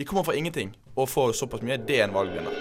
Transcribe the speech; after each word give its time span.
De 0.00 0.04
kommer 0.04 0.22
fra 0.24 0.34
ingenting 0.34 0.70
og 0.94 1.08
får 1.12 1.32
såpass 1.36 1.60
mye. 1.60 1.76
Det 1.76 1.98
er 2.00 2.06
en 2.06 2.14
valgvinner. 2.14 2.54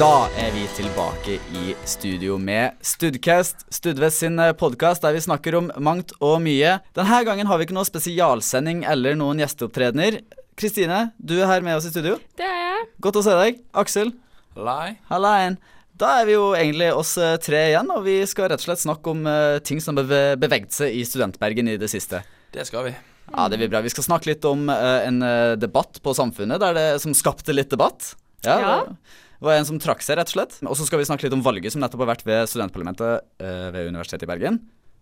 Da 0.00 0.30
er 0.40 0.48
vi 0.56 0.64
tilbake 0.72 1.36
i 1.36 1.76
studio 1.84 2.40
med 2.40 2.80
Studcast, 2.80 3.66
Studvest 3.68 4.24
sin 4.24 4.40
podkast 4.56 5.04
der 5.04 5.12
vi 5.12 5.20
snakker 5.20 5.60
om 5.60 5.68
mangt 5.76 6.16
og 6.16 6.40
mye. 6.48 6.78
Denne 6.96 7.24
gangen 7.28 7.52
har 7.52 7.60
vi 7.60 7.68
ikke 7.68 7.76
noe 7.76 7.92
spesialsending 7.92 8.86
eller 8.88 9.20
noen 9.20 9.44
gjesteopptredener. 9.44 10.22
Kristine, 10.62 11.08
du 11.18 11.34
er 11.40 11.48
her 11.50 11.64
med 11.64 11.74
oss 11.74 11.88
i 11.88 11.90
studio. 11.90 12.14
Det 12.38 12.46
er 12.46 12.60
jeg. 12.60 12.82
Godt 13.02 13.16
å 13.18 13.22
se 13.26 13.32
deg. 13.34 13.56
Aksel. 13.82 14.12
Hallein. 14.54 14.98
Hallein. 15.08 15.56
Da 15.98 16.12
er 16.20 16.28
vi 16.28 16.36
jo 16.36 16.52
egentlig 16.54 16.92
oss 16.94 17.16
eh, 17.18 17.34
tre 17.42 17.64
igjen, 17.72 17.90
og 17.90 18.04
vi 18.06 18.20
skal 18.30 18.46
rett 18.52 18.62
og 18.62 18.68
slett 18.68 18.84
snakke 18.84 19.10
om 19.10 19.26
eh, 19.26 19.58
ting 19.66 19.82
som 19.82 19.98
har 19.98 20.06
beve 20.06 20.38
beveget 20.40 20.76
seg 20.76 20.94
i 20.94 21.02
studentbergen 21.06 21.72
i 21.72 21.74
det 21.80 21.90
siste. 21.90 22.22
Det 22.54 22.66
skal 22.68 22.86
vi. 22.86 22.94
Ja, 23.32 23.48
det 23.50 23.58
blir 23.58 23.72
bra. 23.72 23.82
Vi 23.82 23.90
skal 23.90 24.06
snakke 24.06 24.30
litt 24.30 24.46
om 24.46 24.70
eh, 24.70 25.08
en 25.08 25.18
debatt 25.58 25.98
på 26.04 26.14
Samfunnet 26.14 26.62
der 26.62 26.78
det, 26.78 26.86
som 27.02 27.16
skapte 27.16 27.54
litt 27.56 27.72
debatt. 27.74 28.14
Ja. 28.46 28.58
Det 28.62 29.28
det 29.42 29.48
var 29.48 29.56
en 29.58 29.66
som 29.66 29.78
trakk 29.82 30.04
seg, 30.06 30.20
rett 30.20 30.30
og 30.30 30.36
slett. 30.36 30.52
Og 30.62 30.76
så 30.78 30.84
skal 30.86 31.00
vi 31.00 31.06
snakke 31.08 31.26
litt 31.26 31.34
om 31.34 31.40
valget 31.42 31.74
som 31.74 31.82
nettopp 31.82 32.04
har 32.04 32.12
vært 32.12 32.20
ved 32.28 32.44
studentparlamentet 32.46 33.24
ved 33.42 33.88
Universitetet 33.90 34.22
i 34.22 34.28
Bergen. 34.30 34.60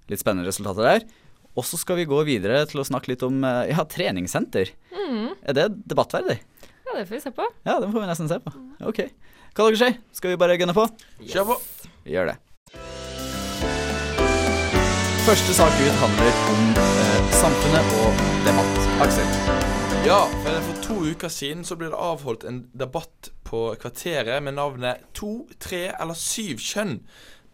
Litt 0.08 0.22
spennende 0.22 0.48
resultater 0.48 0.86
der. 0.86 1.04
Og 1.58 1.66
så 1.66 1.78
skal 1.80 1.98
vi 1.98 2.06
gå 2.08 2.20
videre 2.28 2.62
til 2.70 2.82
å 2.82 2.86
snakke 2.86 3.10
litt 3.12 3.24
om 3.26 3.42
eh, 3.44 3.72
ja, 3.72 3.82
treningssenter. 3.88 4.70
Er 5.40 5.56
det 5.56 5.66
debattverdig? 5.90 6.38
Ja, 6.86 6.94
det 6.94 7.06
får 7.08 7.16
vi 7.16 7.20
se 7.24 7.32
på. 7.34 7.46
Ja, 7.66 7.78
det 7.82 7.90
får 7.90 8.00
vi 8.04 8.10
nesten 8.10 8.30
se 8.30 8.38
på. 8.42 8.52
Ok. 8.86 9.02
Hva 9.54 9.66
dere 9.66 9.80
sier? 9.80 9.98
Skal 10.14 10.32
vi 10.34 10.38
bare 10.40 10.56
gunne 10.60 10.74
på? 10.76 10.86
Kjør 11.26 11.52
på. 11.52 11.58
Vi 12.06 12.14
gjør 12.14 12.32
det. 12.32 12.36
Første 15.26 15.54
sak 15.54 15.74
ut 15.82 15.98
handler 16.00 16.38
om 16.54 16.62
eh, 16.84 17.18
samfunnet 17.38 17.92
og 18.00 18.22
debatt. 18.46 18.80
Aksel. 19.04 19.34
Ja, 20.06 20.22
for 20.40 20.62
for 20.64 20.80
to 20.86 20.94
uker 21.12 21.28
siden 21.28 21.66
så 21.66 21.76
ble 21.76 21.90
det 21.92 21.98
avholdt 22.00 22.46
en 22.48 22.62
debatt 22.72 23.28
på 23.44 23.66
Kvarteret 23.82 24.40
med 24.42 24.56
navnet 24.56 25.02
To, 25.18 25.44
tre 25.60 25.90
eller 25.92 26.16
syv 26.16 26.62
kjønn. 26.64 27.00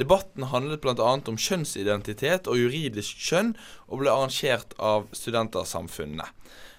Debatten 0.01 0.51
handlet 0.53 0.83
bl.a. 0.85 1.13
om 1.17 1.41
kjønnsidentitet 1.41 2.51
og 2.51 2.61
juridisk 2.61 3.21
kjønn, 3.29 3.55
og 3.89 4.03
ble 4.03 4.13
arrangert 4.13 4.77
av 4.77 5.09
Studentersamfunnet. 5.17 6.33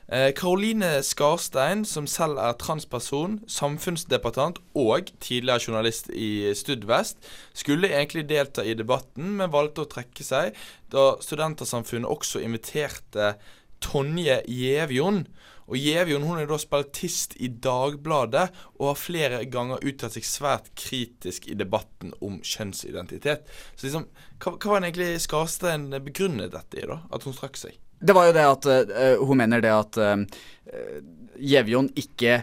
Eh, 0.07 0.29
Karoline 0.31 1.03
Skarstein, 1.03 1.81
som 1.85 2.05
selv 2.07 2.39
er 2.39 2.53
transperson, 2.61 3.41
samfunnsdebattant 3.51 4.61
og 4.71 5.09
tidligere 5.19 5.59
journalist 5.65 6.07
i 6.15 6.53
Studvest, 6.55 7.19
skulle 7.51 7.91
egentlig 7.91 8.23
delta 8.29 8.63
i 8.63 8.77
debatten, 8.77 9.33
men 9.41 9.51
valgte 9.51 9.83
å 9.83 9.89
trekke 9.91 10.23
seg 10.23 10.55
da 10.93 11.09
Studentersamfunnet 11.19 12.07
også 12.07 12.39
inviterte 12.39 13.33
Tonje 13.83 14.41
Gjevjon. 14.47 15.23
Og 15.67 15.75
Gjevjon 15.75 16.23
hun 16.23 16.39
er 16.39 16.47
da 16.47 16.57
spaltist 16.61 17.35
i 17.43 17.49
Dagbladet 17.51 18.45
og 18.77 18.85
har 18.91 18.99
flere 18.99 19.41
ganger 19.51 19.83
uttalt 19.83 20.15
seg 20.15 20.27
svært 20.27 20.69
kritisk 20.79 21.49
i 21.51 21.57
debatten 21.59 22.13
om 22.23 22.39
kjønnsidentitet. 22.39 23.49
Så 23.75 23.89
liksom, 23.89 24.07
hva, 24.39 24.53
hva 24.55 24.71
var 24.71 24.85
egentlig 24.87 25.17
Skarstein 25.23 25.89
begrunnet 26.05 26.55
dette 26.55 26.79
i, 26.79 26.87
da? 26.87 27.01
At 27.11 27.27
hun 27.27 27.35
trakk 27.35 27.59
seg? 27.59 27.75
Det 27.99 28.13
var 28.13 28.29
jo 28.29 28.35
det 28.37 28.45
at 28.45 28.69
uh, 28.69 29.25
hun 29.25 29.41
mener 29.41 29.63
det 29.63 29.73
at 29.73 29.99
uh, 29.99 30.21
ikke 31.97 32.37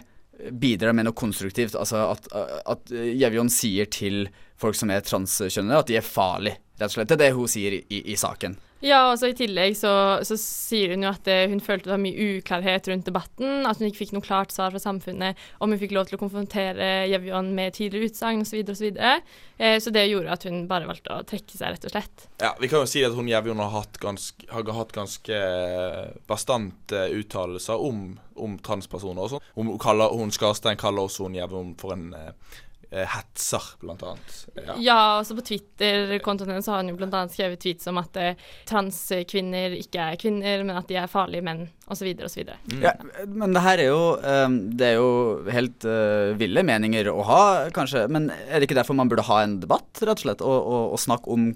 bidrar 0.51 0.93
med 0.93 1.07
noe 1.07 1.17
konstruktivt. 1.17 1.77
Altså 1.79 2.03
at, 2.11 2.29
at 2.67 2.93
Gjevjon 2.93 3.49
sier 3.49 3.89
til 3.89 4.27
folk 4.59 4.77
som 4.77 4.91
er 4.93 5.01
transkjønnede, 5.05 5.81
at 5.81 5.89
de 5.89 5.97
er 5.97 6.05
farlige, 6.05 6.59
rett 6.77 6.91
og 6.91 6.97
slett. 6.97 7.09
Det 7.09 7.17
er 7.17 7.23
det 7.23 7.35
hun 7.39 7.49
sier 7.49 7.79
i, 7.79 8.01
i 8.11 8.17
saken. 8.19 8.57
Ja, 8.85 8.99
og 9.09 9.17
så 9.17 9.31
I 9.31 9.35
tillegg 9.37 9.73
så, 9.79 9.91
så, 10.27 10.37
sier 10.37 10.93
hun 10.93 11.05
jo 11.05 11.09
at 11.09 11.23
det, 11.25 11.37
hun 11.49 11.61
følte 11.63 11.87
det 11.87 11.93
var 11.95 12.01
mye 12.03 12.27
uklarhet 12.37 12.89
rundt 12.91 13.07
debatten. 13.07 13.65
At 13.65 13.79
hun 13.81 13.89
ikke 13.89 14.03
fikk 14.03 14.13
noe 14.13 14.25
klart 14.25 14.53
svar 14.53 14.73
fra 14.73 14.81
samfunnet 14.81 15.39
om 15.63 15.73
hun 15.73 15.81
fikk 15.81 15.95
lov 15.95 16.09
til 16.09 16.19
å 16.19 16.21
konfrontere 16.21 17.07
Jevjon 17.09 17.49
med 17.57 17.73
tidligere 17.77 18.11
utsagn 18.11 18.43
osv. 18.45 18.61
Så, 18.75 18.85
videre, 18.85 19.15
og 19.17 19.25
så, 19.25 19.63
eh, 19.65 19.77
så 19.81 19.93
det 19.95 20.05
gjorde 20.09 20.35
at 20.35 20.45
hun 20.45 20.67
bare 20.69 20.89
valgte 20.89 21.15
å 21.15 21.25
trekke 21.25 21.57
seg, 21.57 21.73
rett 21.73 21.87
og 21.89 21.95
slett. 21.95 22.27
Ja, 22.43 22.53
Vi 22.59 22.69
kan 22.69 22.85
jo 22.85 22.91
si 22.91 23.01
at 23.07 23.17
hun 23.17 23.31
Jevjon 23.31 23.63
har 23.63 23.73
hatt 23.73 23.97
ganske, 24.01 24.49
har 24.51 24.69
hatt 24.77 24.93
ganske 24.93 25.41
bastante 26.29 27.07
uttalelser 27.15 27.81
om, 27.81 28.19
om 28.37 28.59
transpersoner 28.61 29.25
og 29.25 29.33
sånn. 29.33 29.49
Hun, 29.57 29.73
hun 29.79 30.35
Skarstein 30.35 30.77
kaller 30.77 31.09
også 31.09 31.25
hun 31.25 31.39
Jevjon 31.39 31.73
for 31.81 31.97
en 31.97 32.11
eh, 32.13 32.61
hetser, 33.03 33.63
blant 33.81 34.03
annet. 34.05 34.35
Ja, 34.55 34.75
ja 34.79 34.97
altså 35.19 35.35
på 35.35 35.43
Twitter-kontoen 35.49 36.53
hennes 36.53 36.69
har 36.71 36.79
hun 36.79 36.93
jo 36.93 36.97
blant 36.99 37.15
annet 37.17 37.35
skrevet 37.35 37.59
tweets 37.61 37.89
om 37.91 37.99
at 37.99 38.19
eh, 38.21 38.39
transkvinner 38.69 39.75
ikke 39.75 40.09
er 40.11 40.19
kvinner, 40.21 40.63
men 40.63 40.79
at 40.79 40.87
de 40.89 40.99
er 41.01 41.11
farlige 41.11 41.45
menn, 41.45 41.65
osv. 41.91 42.07
osv. 42.25 42.53
Mm. 42.71 42.81
Ja, 42.85 42.95
men 43.27 43.55
det 43.55 43.65
her 43.65 43.83
er 43.83 43.89
jo 43.91 44.01
um, 44.15 44.57
Det 44.73 44.87
er 44.87 44.95
jo 44.97 45.09
helt 45.53 45.87
uh, 45.89 46.33
ville 46.39 46.63
meninger 46.65 47.11
å 47.11 47.19
ha, 47.27 47.43
kanskje. 47.75 48.07
Men 48.11 48.29
er 48.31 48.59
det 48.59 48.69
ikke 48.69 48.79
derfor 48.79 48.97
man 48.97 49.11
burde 49.11 49.27
ha 49.27 49.41
en 49.43 49.59
debatt, 49.63 49.91
rett 50.01 50.15
og 50.15 50.25
slett, 50.25 50.45
og, 50.45 50.55
og, 50.55 50.95
og 50.95 51.01
snakke 51.01 51.35
om 51.35 51.49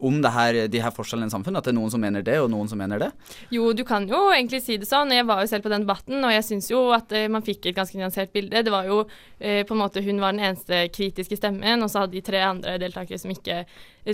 om 0.00 0.18
her, 0.34 0.58
de 0.72 0.82
her 0.82 0.94
forskjellene 0.94 1.30
i 1.30 1.34
samfunnet? 1.34 1.60
At 1.60 1.68
det 1.68 1.74
er 1.74 1.78
noen 1.78 1.92
som 1.92 2.02
mener 2.02 2.24
det, 2.26 2.38
og 2.40 2.50
noen 2.52 2.68
som 2.70 2.80
mener 2.80 3.02
det? 3.02 3.10
Jo, 3.54 3.70
du 3.76 3.84
kan 3.88 4.08
jo 4.08 4.26
egentlig 4.32 4.62
si 4.64 4.78
det 4.80 4.88
sånn. 4.88 5.14
Jeg 5.14 5.28
var 5.28 5.42
jo 5.42 5.50
selv 5.50 5.66
på 5.66 5.72
den 5.72 5.84
debatten, 5.86 6.24
og 6.24 6.34
jeg 6.34 6.46
syns 6.46 6.70
jo 6.72 6.86
at 6.96 7.12
uh, 7.14 7.26
man 7.32 7.44
fikk 7.46 7.70
et 7.70 7.78
ganske 7.78 7.98
nyansert 7.98 8.32
bilde. 8.36 8.64
Det 8.66 8.72
var 8.72 8.88
jo 8.88 9.02
eh, 9.38 9.62
på 9.66 9.76
en 9.76 9.82
måte 9.82 10.02
Hun 10.04 10.20
var 10.22 10.34
den 10.34 10.44
eneste 10.50 10.86
kritiske 10.94 11.38
stemmen, 11.38 11.84
og 11.84 11.90
så 11.92 12.04
hadde 12.04 12.16
de 12.16 12.24
tre 12.24 12.42
andre 12.44 12.76
deltakere 12.80 13.20
som 13.20 13.32
ikke, 13.32 13.64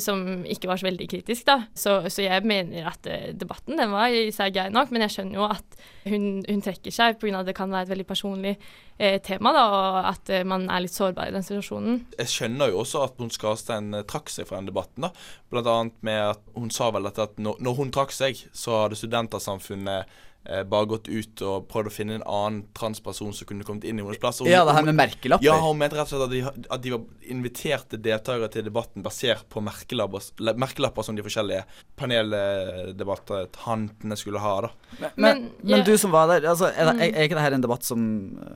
som 0.02 0.44
ikke 0.44 0.70
var 0.70 0.80
så 0.80 0.88
veldig 0.88 1.06
kritisk, 1.10 1.46
da. 1.48 1.58
Så, 1.76 1.98
så, 2.12 2.24
jeg 2.24 2.44
mener 2.48 2.88
at 2.90 3.06
uh, 3.06 3.28
debatten 3.36 3.78
den 3.78 3.94
var 3.94 4.12
i 4.12 4.28
seg 4.34 4.54
grei 4.56 4.66
nok, 4.74 4.92
men 4.94 5.06
jeg 5.06 5.14
skjønner 5.16 5.38
jo 5.38 5.46
at 5.48 5.78
hun, 6.06 6.26
hun 6.46 6.62
trekker 6.64 6.94
seg 6.94 7.20
pga. 7.20 7.40
at 7.40 7.50
det 7.50 7.56
kan 7.58 7.72
være 7.72 7.88
et 7.88 7.94
veldig 7.94 8.08
personlig 8.08 8.56
tema, 8.96 9.50
da, 9.52 9.62
og 9.76 9.96
at 10.08 10.30
man 10.48 10.62
er 10.72 10.80
litt 10.80 10.94
sårbar 10.94 11.28
i 11.28 11.34
den 11.34 11.44
situasjonen. 11.44 11.98
Jeg 12.16 12.30
skjønner 12.32 12.70
jo 12.72 12.78
også 12.80 13.02
at 13.04 13.18
Mons 13.20 13.36
Skarstein 13.36 13.90
trakk 14.08 14.32
seg 14.32 14.48
fra 14.48 14.56
den 14.56 14.70
debatten, 14.70 15.04
da. 15.04 15.10
Blant 15.52 15.68
annet 15.68 15.98
med 16.06 16.22
at 16.30 16.40
hun 16.54 16.72
sa 16.72 16.88
vel 16.94 17.10
at, 17.10 17.20
at 17.20 17.36
når 17.36 17.76
hun 17.76 17.92
trakk 17.92 18.14
seg, 18.16 18.40
så 18.56 18.86
hadde 18.86 18.96
Studentersamfunnet 18.96 20.08
eh, 20.48 20.62
bare 20.68 20.86
gått 20.90 21.08
ut 21.08 21.42
og 21.46 21.68
prøvd 21.70 21.86
å 21.90 21.92
finne 21.92 22.14
en 22.18 22.24
annen 22.26 22.62
transperson 22.76 23.32
som 23.36 23.46
kunne 23.48 23.64
kommet 23.66 23.84
inn 23.86 23.98
i 23.98 24.02
hennes 24.04 24.20
plass. 24.22 24.40
Hun, 24.40 24.50
ja, 24.50 24.64
det 24.66 24.74
her 24.76 24.84
med 24.88 24.96
merkelapper. 24.98 25.46
Ja, 25.46 25.54
hun 25.62 25.78
mente 25.80 25.96
rett 25.98 26.08
og 26.08 26.12
slett 26.14 26.26
at 26.26 26.34
de, 26.34 26.40
at 26.76 26.80
de 26.84 26.90
var 26.94 27.00
inviterte 27.36 27.96
deltakere 28.02 28.48
til 28.54 28.64
debatten 28.68 29.00
basert 29.06 29.44
på 29.52 29.58
merkelapper, 29.64 30.20
merkelapper 30.58 31.02
som 31.06 31.14
de 31.18 31.26
forskjellige 31.26 31.62
paneldebattantene 32.00 34.16
skulle 34.18 34.40
ha. 34.42 34.54
da. 34.66 34.70
Men, 34.98 35.10
men, 35.16 35.36
men, 35.62 35.80
du 35.86 35.94
som 36.00 36.10
var 36.14 36.24
der, 36.32 36.40
altså, 36.52 36.66
er, 36.72 36.84
er, 36.94 37.00
er 37.10 37.22
ikke 37.26 37.38
dette 37.40 37.56
en 37.60 37.66
debatt 37.66 37.84
som 37.86 38.00
eh, 38.40 38.46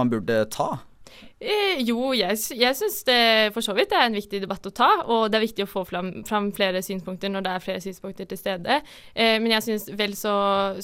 man 0.00 0.10
burde 0.12 0.36
ta? 0.52 0.70
Eh, 1.40 1.80
jo, 1.86 2.10
jeg, 2.16 2.36
jeg 2.58 2.76
syns 2.76 2.98
det 3.08 3.20
for 3.54 3.64
så 3.64 3.74
vidt 3.76 3.94
er 3.96 4.06
en 4.06 4.16
viktig 4.18 4.42
debatt 4.42 4.66
å 4.68 4.72
ta. 4.74 4.90
Og 5.06 5.26
det 5.30 5.38
er 5.38 5.46
viktig 5.46 5.66
å 5.66 5.70
få 5.70 5.84
fram, 5.88 6.12
fram 6.28 6.50
flere 6.56 6.82
synspunkter 6.84 7.32
når 7.32 7.46
det 7.46 7.54
er 7.54 7.64
flere 7.64 7.84
synspunkter 7.84 8.28
til 8.30 8.40
stede. 8.40 8.80
Eh, 9.14 9.36
men 9.42 9.54
jeg 9.56 9.66
syns 9.68 9.88
vel 9.98 10.16
så, 10.18 10.34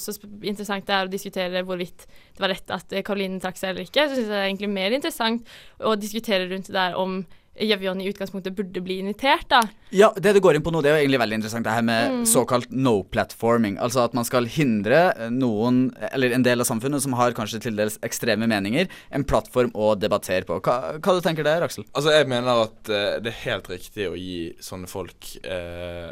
så, 0.01 0.15
interessant 0.41 0.87
det 0.87 0.97
er 0.97 1.09
å 1.09 1.13
diskutere 1.13 1.65
hvorvidt 1.67 2.07
det 2.07 2.43
var 2.43 2.53
rett 2.53 2.73
at 2.73 2.97
Karoline 3.07 3.41
trakk 3.43 3.59
seg 3.59 3.73
eller 3.73 3.87
ikke. 3.87 4.07
Så 4.07 4.17
syns 4.17 4.27
jeg 4.27 4.33
det 4.35 4.39
er 4.43 4.49
egentlig 4.51 4.73
mer 4.73 4.97
interessant 4.97 5.57
å 5.79 5.97
diskutere 5.99 6.49
rundt 6.49 6.71
det 6.71 6.77
der 6.77 6.97
om 6.99 7.21
Jevjon 7.63 8.01
i 8.01 8.07
utgangspunktet 8.11 8.55
burde 8.57 8.81
bli 8.83 8.99
invitert, 9.01 9.47
da. 9.49 9.61
Ja, 9.95 10.09
det 10.19 10.33
du 10.35 10.41
går 10.43 10.57
inn 10.57 10.63
på 10.65 10.71
nå, 10.73 10.81
det 10.83 10.91
er 10.91 10.97
jo 10.97 11.03
egentlig 11.05 11.21
veldig 11.21 11.37
interessant, 11.39 11.65
det 11.65 11.73
her 11.73 11.85
med 11.87 12.13
mm. 12.13 12.23
såkalt 12.27 12.71
no 12.75 12.99
platforming. 13.07 13.77
Altså 13.83 14.03
at 14.03 14.15
man 14.17 14.27
skal 14.27 14.49
hindre 14.51 15.29
noen, 15.33 15.87
eller 16.11 16.35
en 16.35 16.45
del 16.45 16.63
av 16.63 16.69
samfunnet 16.69 17.03
som 17.03 17.15
har 17.17 17.35
kanskje 17.37 17.61
til 17.67 17.79
dels 17.79 17.97
ekstreme 18.05 18.49
meninger, 18.51 18.91
en 19.15 19.27
plattform 19.27 19.71
å 19.73 19.93
debattere 19.99 20.47
på. 20.47 20.59
Hva, 20.65 20.97
hva 20.99 21.15
du 21.15 21.21
tenker 21.23 21.47
der, 21.47 21.65
Aksel? 21.65 21.87
Altså, 21.93 22.13
jeg 22.15 22.29
mener 22.31 22.65
at 22.67 22.91
uh, 22.91 23.17
det 23.23 23.31
er 23.31 23.43
helt 23.45 23.71
riktig 23.71 24.09
å 24.09 24.17
gi 24.19 24.41
sånne 24.63 24.91
folk 24.91 25.31
uh, 25.47 26.11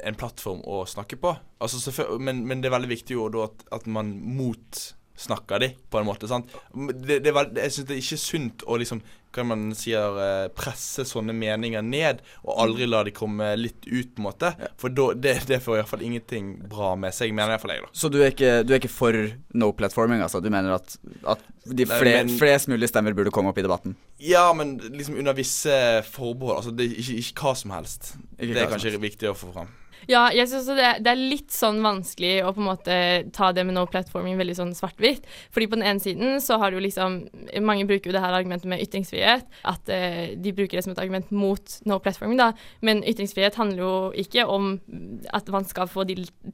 en 0.00 0.18
plattform 0.18 0.64
å 0.64 0.82
snakke 0.88 1.20
på. 1.20 1.34
Altså, 1.60 1.92
men, 2.18 2.46
men, 2.48 2.62
det 2.62 2.70
er 2.70 2.78
veldig 2.78 2.94
viktig 2.94 3.18
jo 3.18 3.28
da 3.32 3.50
at, 3.50 3.68
at 3.80 3.86
man 3.90 4.14
mot 4.16 4.80
snakker 5.20 5.60
de, 5.60 5.68
på 5.90 6.00
en 6.00 6.06
måte. 6.08 6.28
sant? 6.28 6.48
Det, 6.72 7.20
det, 7.24 7.32
jeg 7.34 7.74
syns 7.74 7.88
det 7.88 7.96
er 7.96 8.02
ikke 8.02 8.20
sunt 8.22 8.64
å 8.64 8.78
liksom, 8.80 9.02
kan 9.32 9.46
man 9.46 9.74
si, 9.78 9.92
eh, 9.94 10.48
presse 10.56 11.04
sånne 11.08 11.34
meninger 11.36 11.84
ned, 11.86 12.22
og 12.44 12.58
aldri 12.64 12.88
la 12.88 13.02
de 13.06 13.14
komme 13.14 13.52
litt 13.58 13.86
ut, 13.86 14.14
på 14.14 14.22
en 14.22 14.26
måte. 14.26 14.52
For 14.80 14.92
da, 14.92 15.10
det, 15.14 15.36
det 15.50 15.60
får 15.64 15.80
iallfall 15.80 16.04
ingenting 16.06 16.52
bra 16.70 16.92
med 16.98 17.14
seg, 17.16 17.34
mener 17.36 17.54
iallfall 17.54 17.74
jeg, 17.76 17.84
da. 17.86 17.92
Så 18.02 18.10
du 18.12 18.20
er, 18.22 18.34
ikke, 18.34 18.52
du 18.66 18.74
er 18.74 18.82
ikke 18.82 18.92
for 18.92 19.18
no 19.54 19.70
platforming, 19.76 20.22
altså? 20.24 20.42
Du 20.42 20.50
mener 20.52 20.76
at, 20.78 20.96
at 21.36 21.44
de 21.64 21.86
fler, 21.86 22.24
men, 22.24 22.32
flest 22.40 22.70
mulig 22.72 22.90
stemmer 22.90 23.14
burde 23.16 23.32
komme 23.34 23.52
opp 23.52 23.60
i 23.60 23.66
debatten? 23.66 23.96
Ja, 24.22 24.48
men 24.56 24.76
liksom 24.88 25.18
under 25.20 25.36
visse 25.36 25.74
forbehold. 26.10 26.58
Altså, 26.58 26.74
det 26.74 26.90
ikke, 26.94 27.20
ikke 27.22 27.46
hva 27.46 27.54
som 27.58 27.76
helst. 27.76 28.14
Ikke 28.38 28.56
det 28.56 28.64
er 28.64 28.72
kanskje 28.72 28.98
viktig 29.00 29.30
å 29.30 29.36
få 29.38 29.52
fram. 29.54 29.70
Ja, 30.08 30.28
jeg 30.32 30.46
også 30.46 30.76
det, 30.78 30.88
det, 31.04 31.12
er 31.12 31.20
litt 31.20 31.52
sånn 31.52 31.80
vanskelig 31.84 32.40
å 32.44 32.52
på 32.54 32.62
en 32.62 32.68
måte 32.70 32.96
ta 33.36 33.50
det 33.56 33.64
med 33.66 33.76
no 33.76 33.84
platforming 33.90 34.38
veldig 34.40 34.56
sånn 34.56 34.72
svart-hvitt. 34.76 35.26
Fordi 35.52 35.68
på 35.70 35.78
den 35.78 35.86
ene 35.86 36.02
siden 36.02 36.40
så 36.44 36.60
har 36.62 36.72
du 36.72 36.80
liksom 36.80 37.20
Mange 37.64 37.84
bruker 37.88 38.10
jo 38.10 38.14
det 38.14 38.22
her 38.22 38.34
argumentet 38.34 38.68
med 38.70 38.80
ytringsfrihet. 38.84 39.48
At 39.68 39.90
uh, 39.90 40.32
de 40.40 40.52
bruker 40.56 40.78
det 40.78 40.84
som 40.86 40.94
et 40.94 41.02
argument 41.02 41.30
mot 41.34 41.76
no 41.88 41.98
platforming, 42.02 42.38
da. 42.40 42.52
Men 42.86 43.02
ytringsfrihet 43.06 43.58
handler 43.60 43.82
jo 43.82 43.92
ikke 44.22 44.46
om 44.48 44.72
at 45.34 45.48
man 45.52 45.66
skal 45.68 45.90
få 45.90 46.06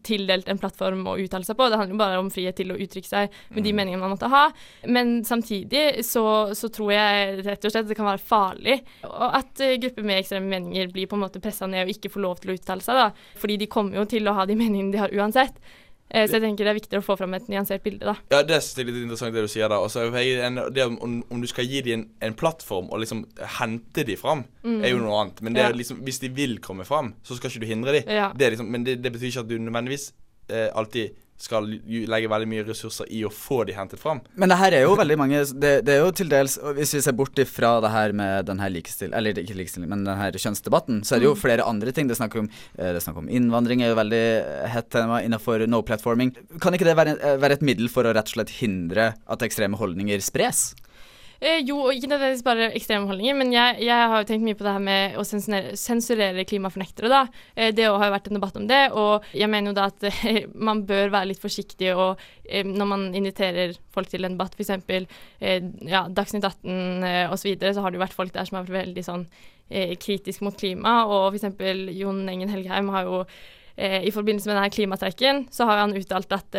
tildelt 0.07 0.49
en 0.51 0.61
plattform 0.61 1.05
å 1.11 1.17
uttale 1.23 1.47
seg 1.47 1.59
på. 1.59 1.69
Det 1.71 1.81
handler 1.81 1.97
jo 1.97 2.03
bare 2.03 2.21
om 2.23 2.33
frihet 2.33 2.59
til 2.59 2.73
å 2.75 2.79
uttrykke 2.81 3.11
seg 3.11 3.37
med 3.55 3.63
de 3.63 3.73
mm. 3.73 3.81
meningene 3.81 4.03
man 4.03 4.15
måtte 4.17 4.31
ha. 4.33 4.47
Men 4.89 5.21
samtidig 5.27 6.05
så, 6.07 6.27
så 6.57 6.71
tror 6.73 6.95
jeg 6.95 7.45
rett 7.47 7.69
og 7.69 7.75
slett 7.75 7.87
det 7.87 7.97
kan 7.97 8.09
være 8.09 8.23
farlig 8.23 8.79
Og 9.07 9.37
at 9.39 9.63
uh, 9.63 9.77
grupper 9.83 10.07
med 10.07 10.23
ekstreme 10.23 10.51
meninger 10.51 10.91
blir 10.95 11.11
på 11.11 11.19
en 11.19 11.25
måte 11.27 11.43
pressa 11.43 11.69
ned 11.71 11.87
og 11.87 11.95
ikke 11.95 12.13
får 12.17 12.25
lov 12.25 12.43
til 12.43 12.53
å 12.53 12.59
uttale 12.59 12.85
seg. 12.85 12.99
da 12.99 13.36
fordi 13.41 13.59
de 13.65 13.69
kommer 13.71 14.01
jo 14.01 14.07
til 14.11 14.29
å 14.29 14.37
ha 14.37 14.47
de 14.49 14.57
meningene 14.59 14.95
de 14.95 15.03
har 15.03 15.15
uansett. 15.15 15.59
Eh, 16.07 16.29
så 16.29 16.37
jeg 16.37 16.45
tenker 16.45 16.67
det 16.67 16.71
er 16.71 16.79
viktigere 16.79 17.03
å 17.03 17.07
få 17.07 17.17
fram 17.19 17.35
et 17.35 17.49
nyansert 17.51 17.83
bilde, 17.83 18.07
da. 18.07 18.15
Ja, 18.31 18.43
det 18.47 18.61
er 18.61 18.87
litt 18.87 19.01
interessant 19.01 19.35
det 19.35 19.43
du 19.43 19.51
sier 19.51 19.71
da. 19.73 19.81
Også, 19.83 20.05
det 20.07 20.87
om, 20.87 21.17
om, 21.27 21.43
du 21.43 21.49
skal 21.51 21.67
gi 21.67 21.83
dem 21.83 21.99
en, 21.99 22.07
en, 22.29 22.37
plattform 22.39 22.93
og 22.95 23.03
liksom 23.03 23.25
hente 23.59 24.07
dem 24.07 24.21
fram, 24.21 24.45
mm. 24.63 24.79
er 24.87 24.95
jo 24.95 25.03
noe 25.03 25.19
annet. 25.25 25.43
Men 25.43 25.59
ja. 25.59 25.73
liksom, 25.75 26.05
hvis 26.07 26.23
de 26.23 26.31
vil 26.37 26.61
komme 26.63 26.87
fram, 26.87 27.15
så 27.27 27.39
skal 27.39 27.51
ikke 27.51 27.65
du 27.65 27.71
hindre 27.73 27.99
dem. 27.99 28.15
Ja. 28.21 28.31
Liksom, 28.39 28.71
men 28.71 28.87
det, 28.87 29.01
det, 29.03 29.13
betyr 29.17 29.33
ikke 29.33 29.47
at 29.49 29.51
du 29.51 29.59
nødvendigvis 29.59 30.13
eh, 30.53 30.69
alltid 30.79 31.19
skal 31.41 31.69
legge 31.85 32.31
veldig 32.33 32.49
mye 32.49 32.65
ressurser 32.67 33.09
i 33.13 33.23
å 33.27 33.31
få 33.33 33.63
de 33.69 33.75
hentet 33.77 34.01
fram. 34.01 34.23
Men 34.35 34.53
det 34.53 34.59
her 34.61 34.77
er 34.79 34.87
jo 34.87 34.95
veldig 34.97 35.19
mange 35.21 35.43
Det, 35.53 35.73
det 35.85 35.95
er 35.95 36.01
jo 36.01 36.13
til 36.17 36.31
dels 36.31 36.57
Hvis 36.79 36.95
vi 36.97 37.03
ser 37.05 37.15
bort 37.17 37.39
ifra 37.43 37.75
det 37.85 37.91
her 37.93 38.15
med 38.17 38.47
den 38.49 38.61
her 38.63 38.73
likestilling 38.73 39.15
Eller 39.19 39.37
ikke 39.41 39.57
likestilling, 39.59 39.91
men 39.93 40.07
den 40.07 40.17
her 40.19 40.33
kjønnsdebatten, 40.37 41.03
så 41.05 41.17
er 41.17 41.23
det 41.23 41.29
jo 41.29 41.35
mm. 41.37 41.41
flere 41.41 41.67
andre 41.67 41.93
ting. 41.95 42.09
Det 42.09 42.17
er 42.17 42.23
snakk 42.23 42.39
om, 42.41 42.49
eh, 42.77 42.91
det 42.95 43.01
er 43.01 43.05
snakk 43.05 43.21
om 43.21 43.31
innvandring 43.33 43.83
er 43.85 43.93
jo 43.93 43.99
veldig 44.01 44.25
hett 44.73 44.91
tema 44.93 45.21
innenfor 45.25 45.67
no 45.71 45.83
platforming. 45.87 46.33
Kan 46.63 46.77
ikke 46.77 46.89
det 46.89 46.97
være, 46.99 47.17
eh, 47.21 47.39
være 47.43 47.59
et 47.59 47.67
middel 47.67 47.91
for 47.93 48.09
å 48.09 48.15
rett 48.17 48.31
og 48.31 48.39
slett 48.39 48.57
hindre 48.61 49.13
at 49.27 49.45
ekstreme 49.47 49.79
holdninger 49.81 50.23
spres? 50.25 50.71
Eh, 51.41 51.61
jo, 51.69 51.91
ikke 51.93 52.09
nødvendigvis 52.09 52.45
bare 52.47 52.71
ekstreme 52.77 53.09
holdninger, 53.11 53.37
men 53.37 53.51
jeg, 53.53 53.81
jeg, 53.85 54.09
har 54.11 54.23
jo 54.23 54.29
tenkt 54.29 54.47
mye 54.47 54.57
på 54.57 54.65
det 54.65 54.73
her 54.73 54.85
med 54.87 55.19
å 55.21 55.25
sensurere, 55.27 56.47
klimafornektere, 56.49 57.11
da. 57.13 57.23
Eh, 57.55 57.75
det 57.77 57.85
har 57.85 58.07
jo 58.09 58.15
vært 58.15 58.31
en 58.31 58.39
debatt 58.39 58.57
om 58.57 58.69
det, 58.71 58.81
og 58.97 59.27
jeg 59.37 59.51
mener 59.53 59.73
jo 59.73 59.77
da 59.77 59.89
at 59.91 60.07
eh, 60.09 60.47
man 60.69 60.85
bør 60.89 61.13
være 61.13 61.31
litt 61.33 61.43
forsiktig 61.43 61.93
og, 61.93 62.23
eh, 62.49 62.65
når 62.65 62.91
man 62.93 63.05
inviterer 63.13 63.77
folk 63.93 64.09
til 64.13 64.25
en 64.25 64.39
debatt, 64.39 64.57
f.eks. 64.57 64.73
Eh, 64.89 65.69
ja, 65.85 66.07
Dagsnytt 66.09 66.49
18 66.49 67.05
eh, 67.05 67.27
osv., 67.29 67.45
så, 67.47 67.51
videre, 67.51 67.75
så 67.77 67.85
har 67.85 67.93
det 67.93 68.01
jo 68.01 68.07
vært 68.07 68.17
folk 68.17 68.33
der 68.35 68.49
som 68.49 68.59
har 68.59 68.65
vært 68.67 68.87
veldig 68.87 69.05
sånn 69.05 69.27
eh, 69.69 69.93
kritisk 70.01 70.43
mot 70.47 70.57
klima, 70.57 71.03
og 71.05 71.37
f.eks. 71.37 71.61
Jon 72.01 72.25
Engen 72.33 72.53
Helgheim 72.55 72.91
har 72.97 73.11
jo 73.11 73.27
i 73.77 74.09
forbindelse 74.09 74.49
med 74.49 74.57
denne 74.57 74.73
klimastreiken, 74.73 75.43
så 75.53 75.67
har 75.69 75.83
han 75.83 75.91
uttalt 75.99 76.31
at 76.33 76.55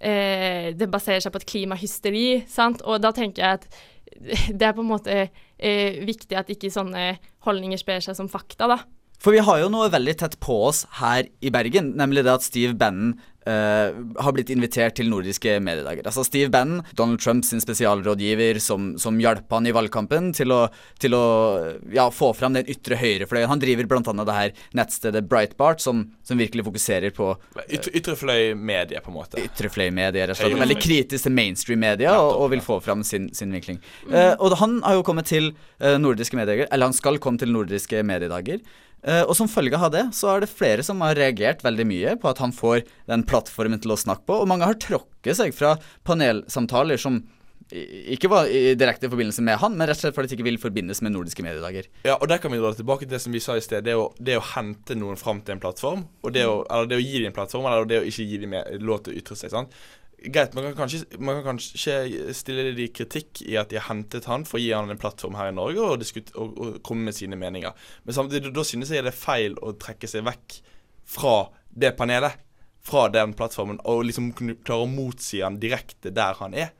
eh, 0.00 0.72
det 0.76 0.90
baserer 0.90 1.22
seg 1.24 1.34
på 1.34 1.42
et 1.42 1.48
klimahysteri, 1.50 2.26
sant. 2.50 2.82
Og 2.86 3.02
da 3.02 3.12
tenker 3.16 3.44
jeg 3.44 3.60
at 3.60 3.68
det 4.58 4.66
er 4.66 4.74
på 4.76 4.84
en 4.84 4.90
måte 4.90 5.16
eh, 5.24 6.02
viktig 6.06 6.38
at 6.38 6.52
ikke 6.52 6.72
sånne 6.72 7.14
holdninger 7.46 7.80
sprer 7.80 8.04
seg 8.04 8.18
som 8.18 8.30
fakta, 8.30 8.70
da. 8.70 8.82
For 9.24 9.32
vi 9.32 9.40
har 9.44 9.62
jo 9.62 9.70
noe 9.72 9.88
veldig 9.92 10.14
tett 10.20 10.34
på 10.42 10.56
oss 10.66 10.82
her 10.98 11.28
i 11.40 11.52
Bergen, 11.54 11.94
nemlig 11.96 12.26
det 12.26 12.34
at 12.34 12.44
Steve 12.44 12.74
Bannon 12.76 13.14
Uh, 13.44 13.92
har 14.24 14.32
blitt 14.32 14.48
invitert 14.48 14.94
til 14.96 15.10
nordiske 15.12 15.58
mediedager. 15.60 16.06
Altså 16.08 16.22
Steve 16.24 16.48
Bannon, 16.48 16.80
Donald 16.96 17.20
Trumps 17.20 17.50
spesialrådgiver 17.60 18.56
som, 18.62 18.94
som 19.00 19.18
hjalp 19.20 19.52
han 19.52 19.68
i 19.68 19.74
valgkampen 19.76 20.30
til 20.32 20.54
å, 20.54 20.62
til 21.02 21.12
å 21.12 21.24
ja, 21.92 22.06
få 22.08 22.30
fram 22.32 22.56
den 22.56 22.70
ytre 22.72 22.96
høyrefløyen. 22.96 23.50
Han 23.50 23.60
driver 23.60 23.90
bl.a. 23.90 24.14
det 24.24 24.36
her 24.38 24.54
nettstedet 24.80 25.26
Breitbart, 25.28 25.84
som, 25.84 26.06
som 26.24 26.40
virkelig 26.40 26.64
fokuserer 26.70 27.12
på 27.12 27.34
uh, 27.34 27.60
Ytrefløy-medie, 27.68 29.02
på 29.04 29.12
en 29.12 29.18
måte. 29.18 29.44
Ytrefløy-medie, 29.44 30.24
rett 30.24 30.38
og 30.38 30.40
slett. 30.40 30.56
Veldig 30.64 30.80
kritisk 30.80 31.28
til 31.28 31.36
mainstream-media 31.36 32.16
og, 32.22 32.30
og, 32.38 32.48
vil 32.54 32.64
få 32.64 32.78
fram 32.84 33.04
sin, 33.04 33.28
sin 33.36 33.52
vinkling. 33.52 33.82
Uh, 34.08 34.32
og 34.38 34.56
han 34.62 34.80
har 34.86 34.96
jo 34.96 35.04
kommet 35.04 35.28
til 35.28 35.52
nordiske 36.00 36.38
mediedager, 36.38 36.70
eller 36.72 36.88
han 36.88 36.96
skal 36.96 37.20
komme 37.20 37.40
til 37.42 37.52
nordiske 37.52 38.00
mediedager. 38.08 38.64
Uh, 39.04 39.22
og 39.28 39.34
som 39.36 39.50
følge 39.50 39.76
av 39.76 39.92
det, 39.92 40.06
så 40.16 40.32
er 40.32 40.44
det 40.44 40.52
flere 40.52 40.84
som 40.86 41.02
har 41.04 41.16
reagert 41.18 41.64
veldig 41.64 41.84
mye 41.90 42.16
på 42.20 42.30
at 42.30 42.40
han 42.40 42.54
får 42.56 42.86
den 43.10 43.24
plattformen 43.28 43.82
til 43.84 43.92
å 43.92 44.00
snakke 44.00 44.24
på, 44.30 44.40
og 44.40 44.48
mange 44.48 44.68
har 44.68 44.80
tråkket 44.80 45.40
seg 45.40 45.56
fra 45.56 45.76
panelsamtaler 46.08 47.00
som 47.00 47.20
ikke 47.72 48.28
var 48.28 48.48
i 48.52 48.74
direkte 48.76 49.08
forbindelse 49.08 49.42
med 49.44 49.56
han, 49.62 49.74
men 49.76 49.88
rett 49.88 49.96
og 49.96 50.04
slett 50.04 50.16
fordi 50.16 50.30
det 50.30 50.36
ikke 50.36 50.46
vil 50.46 50.60
forbindes 50.60 51.00
med 51.02 51.14
nordiske 51.14 51.42
mediedager. 51.44 51.88
Ja, 52.04 52.18
og 52.18 52.28
der 52.28 52.38
kan 52.42 52.52
vi 52.52 52.60
dra 52.60 52.74
tilbake 52.76 53.06
til 53.06 53.14
det 53.14 53.22
som 53.24 53.34
vi 53.34 53.42
sa 53.42 53.56
i 53.56 53.64
sted. 53.64 53.86
Det 53.86 53.96
å, 53.96 54.10
det 54.20 54.36
å 54.38 54.44
hente 54.52 54.96
noen 54.98 55.18
fram 55.20 55.40
til 55.42 55.56
en 55.56 55.62
plattform, 55.62 56.04
og 56.22 56.34
det 56.36 56.44
å, 56.48 56.60
eller 56.68 56.90
det 56.90 57.00
å 57.00 57.04
gi 57.04 57.22
dem 57.22 57.32
en 57.32 57.36
plattform, 57.36 57.68
eller 57.70 57.88
det 57.88 58.02
å 58.02 58.08
ikke 58.10 58.28
gi 58.28 58.40
dem 58.44 58.56
lov 58.84 59.04
til 59.04 59.14
å 59.14 59.22
ytre 59.22 59.38
seg. 59.40 59.54
sant? 59.54 59.78
Greit, 60.24 60.54
man 60.56 60.64
kan, 60.64 60.76
kanskje, 60.78 61.18
man 61.18 61.40
kan 61.40 61.54
kanskje 61.54 62.32
stille 62.36 62.70
de 62.76 62.86
kritikk 62.94 63.42
i 63.44 63.58
at 63.60 63.72
de 63.72 63.80
har 63.80 63.88
hentet 63.90 64.28
han 64.30 64.46
for 64.48 64.60
å 64.60 64.62
gi 64.62 64.70
han 64.72 64.92
en 64.92 65.00
plattform 65.00 65.36
her 65.36 65.50
i 65.50 65.56
Norge 65.56 65.82
og, 65.84 66.04
og, 66.34 66.54
og 66.54 66.78
komme 66.86 67.10
med 67.10 67.16
sine 67.16 67.36
meninger. 67.40 67.74
Men 68.04 68.16
samtidig, 68.16 68.54
da 68.56 68.64
synes 68.64 68.92
jeg 68.94 69.04
det 69.04 69.12
er 69.12 69.18
feil 69.18 69.58
å 69.60 69.74
trekke 69.80 70.08
seg 70.10 70.24
vekk 70.28 70.60
fra 71.16 71.36
det 71.68 71.92
panelet. 71.98 72.40
Fra 72.84 73.06
den 73.08 73.30
plattformen, 73.32 73.78
og 73.88 74.02
liksom 74.04 74.26
kunne 74.36 74.58
klare 74.60 74.84
å 74.84 74.88
motsi 74.90 75.38
han 75.40 75.54
direkte 75.56 76.10
der 76.12 76.36
han 76.36 76.52
er. 76.52 76.74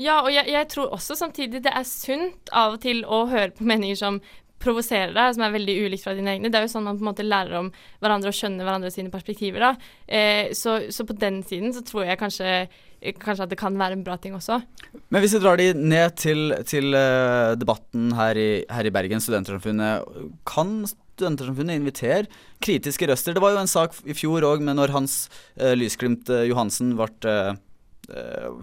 Ja, 0.00 0.18
og 0.20 0.28
jeg, 0.32 0.46
jeg, 0.52 0.68
tror 0.68 0.92
også 0.96 1.16
samtidig 1.16 1.62
det 1.64 1.72
er 1.76 1.86
sunt 1.88 2.52
av 2.56 2.76
og 2.76 2.82
til 2.84 3.02
å 3.04 3.22
høre 3.28 3.50
på 3.56 3.64
meninger 3.68 3.96
som 3.96 4.20
provoserer 4.60 5.14
deg, 5.16 5.34
som 5.36 5.44
er 5.46 5.54
veldig 5.54 5.76
ulikt 5.86 6.04
fra 6.04 6.14
dine 6.16 6.34
egne. 6.34 6.50
Det 6.52 6.60
er 6.60 6.66
jo 6.66 6.72
sånn 6.74 6.86
man 6.86 6.98
på 6.98 7.04
en 7.04 7.10
måte 7.10 7.26
lærer 7.26 7.58
om 7.62 7.70
hverandre 8.02 8.32
og 8.32 8.36
skjønner 8.36 8.66
hverandre 8.66 8.92
sine 8.92 9.12
perspektiver. 9.12 9.64
da. 9.64 9.90
Eh, 10.06 10.52
så, 10.56 10.76
så, 10.92 11.06
på 11.08 11.16
den 11.20 11.40
siden 11.46 11.74
så 11.76 11.82
tror 11.86 12.04
jeg 12.06 12.20
kanskje, 12.20 12.50
kanskje, 13.22 13.46
at 13.46 13.52
det 13.52 13.60
kan 13.60 13.78
være 13.80 13.98
en 13.98 14.04
bra 14.06 14.18
ting 14.20 14.36
også. 14.36 14.60
Men 15.08 15.24
hvis 15.24 15.36
vi 15.36 15.42
drar 15.42 15.60
de 15.60 15.70
ned 15.74 16.16
til, 16.20 16.54
til 16.68 16.92
uh, 16.92 17.56
debatten 17.58 18.12
her 18.18 18.40
i, 18.40 18.50
her 18.68 18.90
i 18.90 18.92
Bergen, 18.94 19.24
Studentersamfunnet. 19.24 20.04
Kan 20.48 20.84
Studentersamfunnet 20.90 21.80
invitere 21.80 22.28
kritiske 22.60 23.08
røster? 23.08 23.36
Det 23.36 23.42
var 23.44 23.56
jo 23.56 23.64
en 23.64 23.70
sak 23.70 23.96
i 24.04 24.16
fjor 24.16 24.44
òg, 24.44 24.64
men 24.66 24.76
når 24.80 24.92
Hans 24.96 25.22
uh, 25.56 25.72
Lysglimt 25.78 26.28
uh, 26.32 26.44
Johansen 26.48 26.94
ble, 27.00 27.42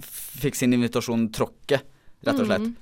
fikk 0.04 0.58
sin 0.60 0.74
invitasjon 0.76 1.30
tråkket 1.32 1.86
rett 2.26 2.40
og 2.42 2.48
slett. 2.50 2.70
Mm. 2.70 2.78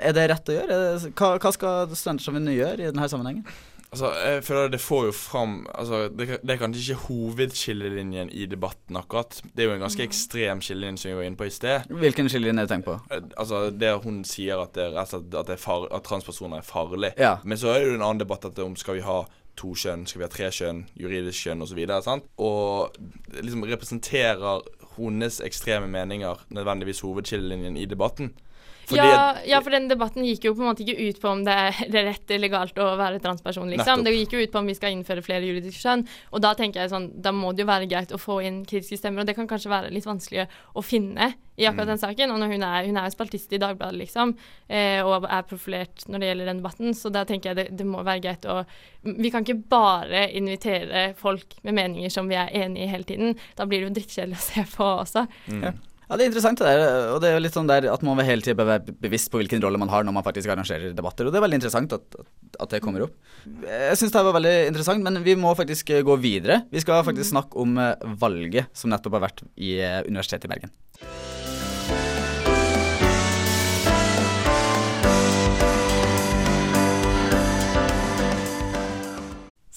Er 0.00 0.14
det 0.16 0.28
rett 0.32 0.48
å 0.48 0.54
gjøre? 0.56 0.76
Hva, 1.12 1.34
hva 1.36 1.52
skal 1.52 1.90
Studentersamfunnet 1.92 2.56
gjøre 2.56 2.86
i 2.86 2.92
denne 2.92 3.10
sammenhengen? 3.10 3.44
Altså, 3.88 4.10
jeg 4.20 4.42
føler 4.44 4.68
det 4.68 4.80
får 4.84 5.04
jo 5.06 5.12
fram 5.16 5.52
altså, 5.72 6.02
det, 6.12 6.26
det, 6.42 6.50
er 6.52 6.58
kanskje 6.60 6.82
ikke 6.82 7.06
hovedskillelinjen 7.06 8.28
i 8.36 8.44
debatten, 8.46 8.98
akkurat. 9.00 9.40
Det 9.56 9.64
er 9.64 9.70
jo 9.70 9.76
en 9.78 9.84
ganske 9.86 10.02
mm. 10.02 10.08
ekstrem 10.10 10.60
skillelinje 10.64 11.02
som 11.02 11.10
vi 11.10 11.16
var 11.16 11.28
inne 11.28 11.40
på 11.40 11.48
i 11.48 11.54
sted. 11.54 11.88
Hvilken 12.02 12.28
skillelinje 12.28 12.66
er 12.66 12.68
det 12.68 12.74
tenkt 12.74 12.88
på? 12.90 12.98
Eh, 13.10 13.22
altså, 13.40 13.70
Det 13.70 13.94
hun 14.04 14.20
sier 14.28 14.60
at, 14.60 14.74
det, 14.76 14.90
at, 14.92 15.48
det 15.48 15.56
far, 15.60 15.88
at 15.94 16.04
transpersoner 16.04 16.60
er 16.60 16.68
farlig. 16.68 17.14
Ja. 17.16 17.38
Men 17.44 17.60
så 17.60 17.72
er 17.72 17.80
det 17.80 17.88
jo 17.88 17.96
en 17.96 18.04
annen 18.04 18.20
debatt 18.20 18.44
at 18.44 18.60
om 18.60 18.76
skal 18.76 18.98
vi 18.98 19.06
ha 19.06 19.22
to 19.58 19.72
kjønn, 19.74 20.04
skal 20.06 20.20
vi 20.20 20.26
ha 20.26 20.32
tre 20.32 20.50
kjønn, 20.54 20.84
juridisk 21.00 21.48
kjønn 21.48 21.64
osv. 21.64 21.80
Og, 21.88 22.20
og 22.44 23.40
liksom 23.40 23.64
representerer 23.72 24.68
hennes 24.98 25.40
ekstreme 25.46 25.88
meninger 25.88 26.44
nødvendigvis 26.52 27.00
hovedskillelinjen 27.06 27.80
i 27.80 27.88
debatten. 27.88 28.34
Ja, 28.96 29.36
ja, 29.46 29.60
for 29.64 29.74
den 29.74 29.88
debatten 29.90 30.24
gikk 30.26 30.48
jo 30.48 30.54
på 30.56 30.64
en 30.64 30.70
måte 30.70 30.84
ikke 30.84 31.08
ut 31.08 31.20
på 31.22 31.30
om 31.30 31.42
det 31.46 31.54
er 31.54 32.06
rett 32.08 32.30
eller 32.34 32.52
galt 32.52 32.78
å 32.80 32.88
være 32.98 33.20
transperson, 33.24 33.68
liksom. 33.72 34.02
Nettopp. 34.02 34.06
Det 34.06 34.14
gikk 34.16 34.36
jo 34.36 34.44
ut 34.44 34.54
på 34.54 34.62
om 34.62 34.70
vi 34.70 34.76
skal 34.78 34.94
innføre 34.94 35.24
flere 35.24 35.48
juridiske 35.48 35.82
skjønn. 35.82 36.06
Og 36.32 36.44
da 36.44 36.54
tenker 36.58 36.84
jeg 36.84 36.92
sånn, 36.92 37.10
da 37.22 37.34
må 37.34 37.52
det 37.52 37.64
jo 37.64 37.70
være 37.72 37.90
greit 37.90 38.14
å 38.14 38.20
få 38.20 38.40
inn 38.46 38.62
kritiske 38.68 39.00
stemmer, 39.00 39.24
og 39.24 39.28
det 39.28 39.36
kan 39.38 39.50
kanskje 39.50 39.72
være 39.72 39.92
litt 39.94 40.08
vanskelig 40.08 40.48
å 40.74 40.84
finne 40.84 41.32
i 41.58 41.66
akkurat 41.66 41.88
mm. 41.88 41.92
den 41.92 42.02
saken. 42.02 42.32
Og 42.32 42.40
når 42.40 42.54
hun 42.54 42.66
er, 42.68 42.86
hun 42.86 43.00
er 43.00 43.08
jo 43.08 43.14
spaltist 43.16 43.52
i 43.52 43.60
Dagbladet, 43.60 43.98
liksom, 43.98 44.34
eh, 44.68 45.00
og 45.02 45.26
er 45.26 45.48
profilert 45.48 46.06
når 46.06 46.22
det 46.22 46.30
gjelder 46.30 46.52
den 46.52 46.62
debatten, 46.62 46.94
så 46.94 47.12
da 47.14 47.24
tenker 47.28 47.52
jeg 47.52 47.58
det, 47.58 47.66
det 47.80 47.88
må 47.88 48.04
være 48.06 48.24
greit 48.24 48.48
å 48.48 48.62
Vi 49.08 49.30
kan 49.30 49.44
ikke 49.44 49.68
bare 49.70 50.24
invitere 50.36 51.12
folk 51.16 51.54
med 51.62 51.76
meninger 51.78 52.10
som 52.12 52.28
vi 52.28 52.36
er 52.36 52.50
enig 52.64 52.82
i 52.84 52.88
hele 52.90 53.06
tiden. 53.06 53.36
Da 53.56 53.66
blir 53.66 53.80
det 53.80 53.88
jo 53.88 53.94
drittkjedelig 53.98 54.36
å 54.38 54.46
se 54.46 54.64
på 54.74 54.88
også. 55.04 55.24
Mm. 55.48 55.78
Ja. 56.08 56.16
Det 56.16 56.24
er 56.24 56.30
interessant, 56.30 56.60
det 56.60 56.66
der. 56.68 57.12
Og 57.12 57.20
det 57.22 57.30
er 57.30 57.36
jo 57.36 57.44
litt 57.44 57.56
sånn 57.56 57.68
der 57.68 57.88
at 57.92 58.04
man 58.06 58.20
hele 58.24 58.44
tiden 58.44 58.58
bør 58.58 58.70
være 58.72 58.96
bevisst 59.04 59.30
på 59.32 59.42
hvilken 59.42 59.62
rolle 59.64 59.80
man 59.80 59.92
har 59.92 60.06
når 60.06 60.16
man 60.16 60.26
faktisk 60.26 60.50
arrangerer 60.52 60.96
debatter. 60.96 61.28
Og 61.28 61.34
det 61.34 61.40
er 61.40 61.44
veldig 61.44 61.60
interessant 61.60 61.94
at, 61.96 62.18
at 62.64 62.74
det 62.74 62.82
kommer 62.84 63.04
opp. 63.06 63.16
Jeg 63.68 64.00
syns 64.00 64.16
det 64.16 64.24
var 64.30 64.38
veldig 64.38 64.56
interessant, 64.72 65.04
men 65.04 65.20
vi 65.26 65.36
må 65.38 65.52
faktisk 65.58 65.92
gå 66.08 66.18
videre. 66.22 66.62
Vi 66.72 66.84
skal 66.84 67.04
faktisk 67.06 67.32
snakke 67.34 67.60
om 67.60 67.76
eh, 67.82 67.94
valget 68.20 68.72
som 68.76 68.92
nettopp 68.92 69.18
har 69.18 69.28
vært 69.28 69.44
i 69.56 69.76
eh, 69.84 70.02
Universitetet 70.08 70.48
i 70.48 70.54
Bergen. 70.56 71.57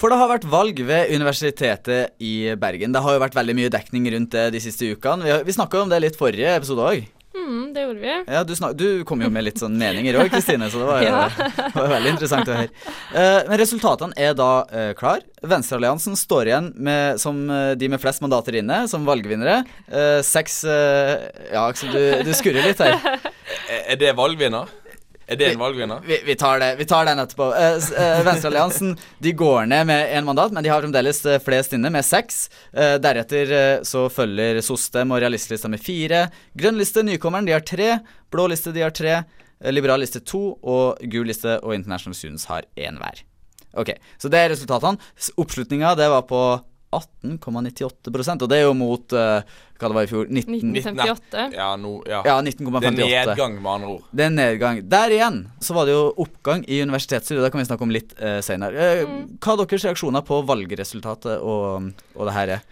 For 0.01 0.09
det 0.09 0.17
har 0.17 0.31
vært 0.31 0.45
valg 0.49 0.79
ved 0.81 1.11
Universitetet 1.13 2.15
i 2.25 2.55
Bergen. 2.57 2.89
Det 2.89 3.03
har 3.05 3.13
jo 3.13 3.21
vært 3.21 3.35
veldig 3.37 3.53
mye 3.59 3.69
dekning 3.69 4.07
rundt 4.15 4.33
det 4.33 4.47
de 4.55 4.61
siste 4.63 4.87
ukene. 4.95 5.27
Vi, 5.27 5.35
vi 5.45 5.53
snakka 5.53 5.83
om 5.83 5.91
det 5.91 5.99
litt 6.01 6.17
forrige 6.17 6.55
episode 6.57 6.87
òg. 6.89 7.03
Mm, 7.37 7.67
det 7.75 7.83
gjorde 7.83 8.01
vi. 8.01 8.15
Ja, 8.33 8.41
du, 8.43 8.55
snak, 8.57 8.73
du 8.79 9.03
kom 9.07 9.21
jo 9.21 9.29
med 9.31 9.45
litt 9.45 9.61
sånn 9.61 9.77
meninger 9.77 10.17
òg, 10.19 10.31
Kristine, 10.33 10.67
så 10.73 10.81
det 10.81 10.87
var, 10.89 11.05
Ja. 11.05 11.21
det 11.61 11.77
var 11.77 11.93
veldig 11.93 12.15
interessant 12.15 12.49
å 12.49 12.57
høre. 12.57 12.73
Eh, 13.13 13.37
men 13.47 13.61
resultatene 13.61 14.17
er 14.25 14.33
da 14.41 14.49
eh, 14.73 14.89
klar. 14.97 15.21
Venstrealliansen 15.53 16.17
står 16.17 16.49
igjen 16.49 16.73
med, 16.81 17.21
som 17.21 17.45
eh, 17.53 17.71
de 17.77 17.93
med 17.93 18.01
flest 18.01 18.25
mandater 18.25 18.57
inne, 18.57 18.81
som 18.89 19.05
valgvinnere. 19.05 19.61
Eh, 19.85 20.19
seks 20.25 20.63
eh, 20.65 21.29
Ja, 21.53 21.67
Aksel, 21.69 21.93
du, 21.93 22.03
du 22.25 22.33
skurrer 22.41 22.71
litt 22.71 22.81
her. 22.81 22.97
Er 23.69 23.85
er 23.93 24.01
det 24.01 24.15
valgvinner? 24.17 24.80
Er 25.31 25.37
det 25.39 25.53
en 25.53 25.59
valgvinner? 25.61 26.01
Vi, 26.03 26.17
vi, 26.25 26.35
tar 26.35 26.59
det, 26.59 26.73
vi 26.75 26.85
tar 26.85 27.05
den 27.07 27.19
etterpå. 27.21 27.45
Eh, 27.55 27.75
eh, 28.03 28.21
Venstrealliansen 28.27 28.97
de 29.23 29.31
går 29.39 29.69
ned 29.71 29.87
med 29.87 30.09
én 30.11 30.25
mandat, 30.27 30.51
men 30.51 30.65
de 30.65 30.71
har 30.73 30.83
fremdeles 30.83 31.21
eh, 31.25 31.39
flest 31.39 31.71
inne, 31.77 31.87
med 31.93 32.03
seks. 32.03 32.41
Deretter 32.73 33.53
så 33.87 34.05
følger 34.11 34.59
Sostem 34.65 35.13
og 35.15 35.21
Realistlista 35.23 35.71
med 35.71 35.79
fire. 35.83 36.25
Grønn 36.57 36.79
liste, 36.79 37.03
nykommeren, 37.07 37.47
de 37.47 37.55
har 37.55 37.63
tre. 37.63 37.93
Blå 38.31 38.49
liste, 38.51 38.73
de 38.75 38.83
har 38.83 38.91
tre. 38.95 39.21
Liberal 39.71 40.03
liste 40.03 40.19
to. 40.19 40.57
Og 40.59 40.99
gul 41.13 41.31
liste 41.31 41.61
og 41.61 41.77
International 41.77 42.17
Students 42.17 42.49
har 42.51 42.67
én 42.75 42.99
hver. 42.99 43.23
Ok, 43.79 43.93
Så 44.19 44.27
det 44.27 44.39
er 44.41 44.51
resultatene. 44.51 44.99
Oppslutninga 45.39 45.95
det 45.95 46.11
var 46.11 46.27
på 46.27 46.43
18,98% 46.91 48.43
og 48.45 48.49
det 48.51 48.57
er 48.59 48.65
jo 48.67 48.73
mot 48.77 49.13
uh, 49.15 49.41
hva 49.81 49.89
det 49.89 49.97
var 49.97 50.05
i 50.05 50.09
fjor 50.11 50.27
19, 50.29 50.57
1958. 50.75 51.45
Ja, 51.57 51.69
no, 51.79 51.93
ja. 52.05 52.19
Ja, 52.27 52.35
Det 52.45 52.51
er 52.61 52.91
nedgang, 52.93 53.55
med 53.61 53.71
andre 53.71 53.93
ord. 53.95 54.03
Det 54.13 54.25
er 54.27 54.33
nedgang. 54.35 54.81
Der 54.91 55.15
igjen 55.15 55.39
så 55.63 55.73
var 55.77 55.89
det 55.89 55.95
jo 55.95 56.03
oppgang 56.21 56.61
i 56.69 56.81
universitetsstyret. 56.85 57.41
Det 57.47 57.51
kan 57.55 57.63
vi 57.63 57.69
snakke 57.69 57.87
om 57.87 57.95
litt 57.95 58.13
uh, 58.21 58.37
senere. 58.45 58.91
Eh, 59.01 59.15
Hva 59.41 59.55
er 59.55 59.63
deres 59.63 59.87
reaksjoner 59.89 60.25
på 60.27 60.41
valgresultatet 60.51 61.41
og, 61.41 61.89
og 62.13 62.29
det 62.29 62.35
her 62.37 62.53
er? 62.59 62.69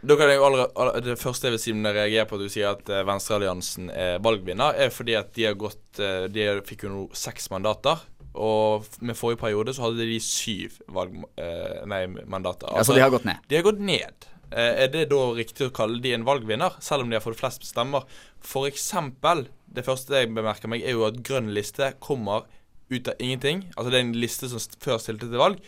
Da 0.00 0.16
kan 0.16 0.30
jeg 0.32 0.38
jo 0.40 0.44
allerede, 0.48 0.72
aller- 0.80 1.02
Det 1.04 1.18
første 1.20 1.48
jeg 1.48 1.56
vil 1.56 1.60
si 1.64 1.72
når 1.76 1.90
jeg 1.92 1.98
reagerer 2.00 2.28
på 2.28 2.36
at 2.38 2.44
du 2.44 2.52
sier 2.52 2.70
at 2.76 2.92
Venstrealliansen 3.08 3.90
er 3.92 4.20
valgvinner, 4.24 4.76
er 4.80 4.92
fordi 4.92 5.16
at 5.18 5.32
de 5.36 5.44
har 5.48 5.58
gått 5.60 6.00
De 6.32 6.46
fikk 6.64 6.86
jo 6.86 6.92
nå 6.94 7.02
seks 7.16 7.50
mandater. 7.52 8.00
Og 8.34 8.86
med 9.02 9.16
forrige 9.18 9.40
periode 9.40 9.74
så 9.74 9.88
hadde 9.88 10.06
de 10.06 10.18
syv 10.22 10.76
valg, 10.94 11.16
eh, 11.36 11.80
nei, 11.90 12.04
mandater. 12.30 12.70
Altså, 12.70 12.94
de 12.94 13.02
har 13.02 13.10
gått 13.10 13.26
ned. 13.26 13.40
De 13.50 13.56
har 13.58 13.66
gått 13.66 13.80
ned. 13.82 14.28
Eh, 14.50 14.84
er 14.84 14.88
det 14.90 15.08
da 15.10 15.20
riktig 15.34 15.68
å 15.68 15.74
kalle 15.74 16.00
de 16.02 16.14
en 16.14 16.26
valgvinner, 16.26 16.76
selv 16.82 17.04
om 17.04 17.10
de 17.10 17.18
har 17.18 17.24
fått 17.24 17.38
flest 17.38 17.66
stemmer? 17.66 18.06
For 18.42 18.66
eksempel, 18.70 19.46
det 19.70 19.84
første 19.86 20.14
jeg 20.22 20.34
bemerker 20.34 20.70
meg, 20.70 20.82
er 20.82 20.96
jo 20.96 21.06
at 21.06 21.22
grønn 21.26 21.52
liste 21.54 21.92
kommer 22.02 22.46
ut 22.90 23.08
av 23.08 23.14
ingenting. 23.22 23.68
Altså 23.76 23.90
det 23.90 23.98
er 23.98 24.06
en 24.08 24.16
liste 24.18 24.50
som 24.50 24.62
før 24.82 24.98
stilte 25.02 25.28
til 25.30 25.38
valg, 25.38 25.58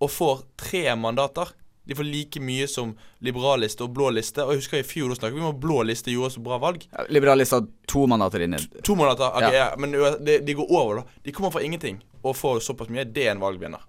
og 0.00 0.12
får 0.12 0.44
tre 0.60 0.86
mandater. 0.96 1.52
De 1.88 1.96
får 1.96 2.06
like 2.06 2.40
mye 2.40 2.68
som 2.70 2.92
liberal 3.24 3.60
liste 3.64 3.82
og 3.84 3.92
blå 3.96 4.10
liste. 4.14 4.44
Og 4.44 4.54
jeg 4.54 4.62
husker 4.62 4.80
i 4.80 4.86
fjor 4.86 5.10
da 5.10 5.16
snakket 5.18 5.36
vi 5.36 5.42
om 5.42 5.50
at 5.50 5.60
blå 5.60 5.80
liste 5.88 6.12
gjorde 6.12 6.36
så 6.36 6.42
bra 6.44 6.60
valg. 6.62 6.84
Ja, 6.92 7.04
Liberalist 7.12 7.56
har 7.56 7.64
to 7.88 8.04
mandater 8.08 8.44
inni. 8.46 8.60
To 8.86 8.94
mandater, 8.96 9.32
okay, 9.32 9.56
Ja. 9.56 9.66
ja. 9.72 9.76
men 9.80 9.96
de, 10.24 10.38
de 10.44 10.54
går 10.54 10.70
over, 10.70 11.00
da. 11.00 11.20
De 11.24 11.32
kommer 11.32 11.50
fra 11.50 11.64
ingenting 11.66 11.98
og 12.22 12.36
får 12.36 12.60
såpass 12.66 12.92
mye. 12.92 13.08
Det 13.08 13.28
er 13.28 13.34
en 13.36 13.42
valgvinner. 13.42 13.86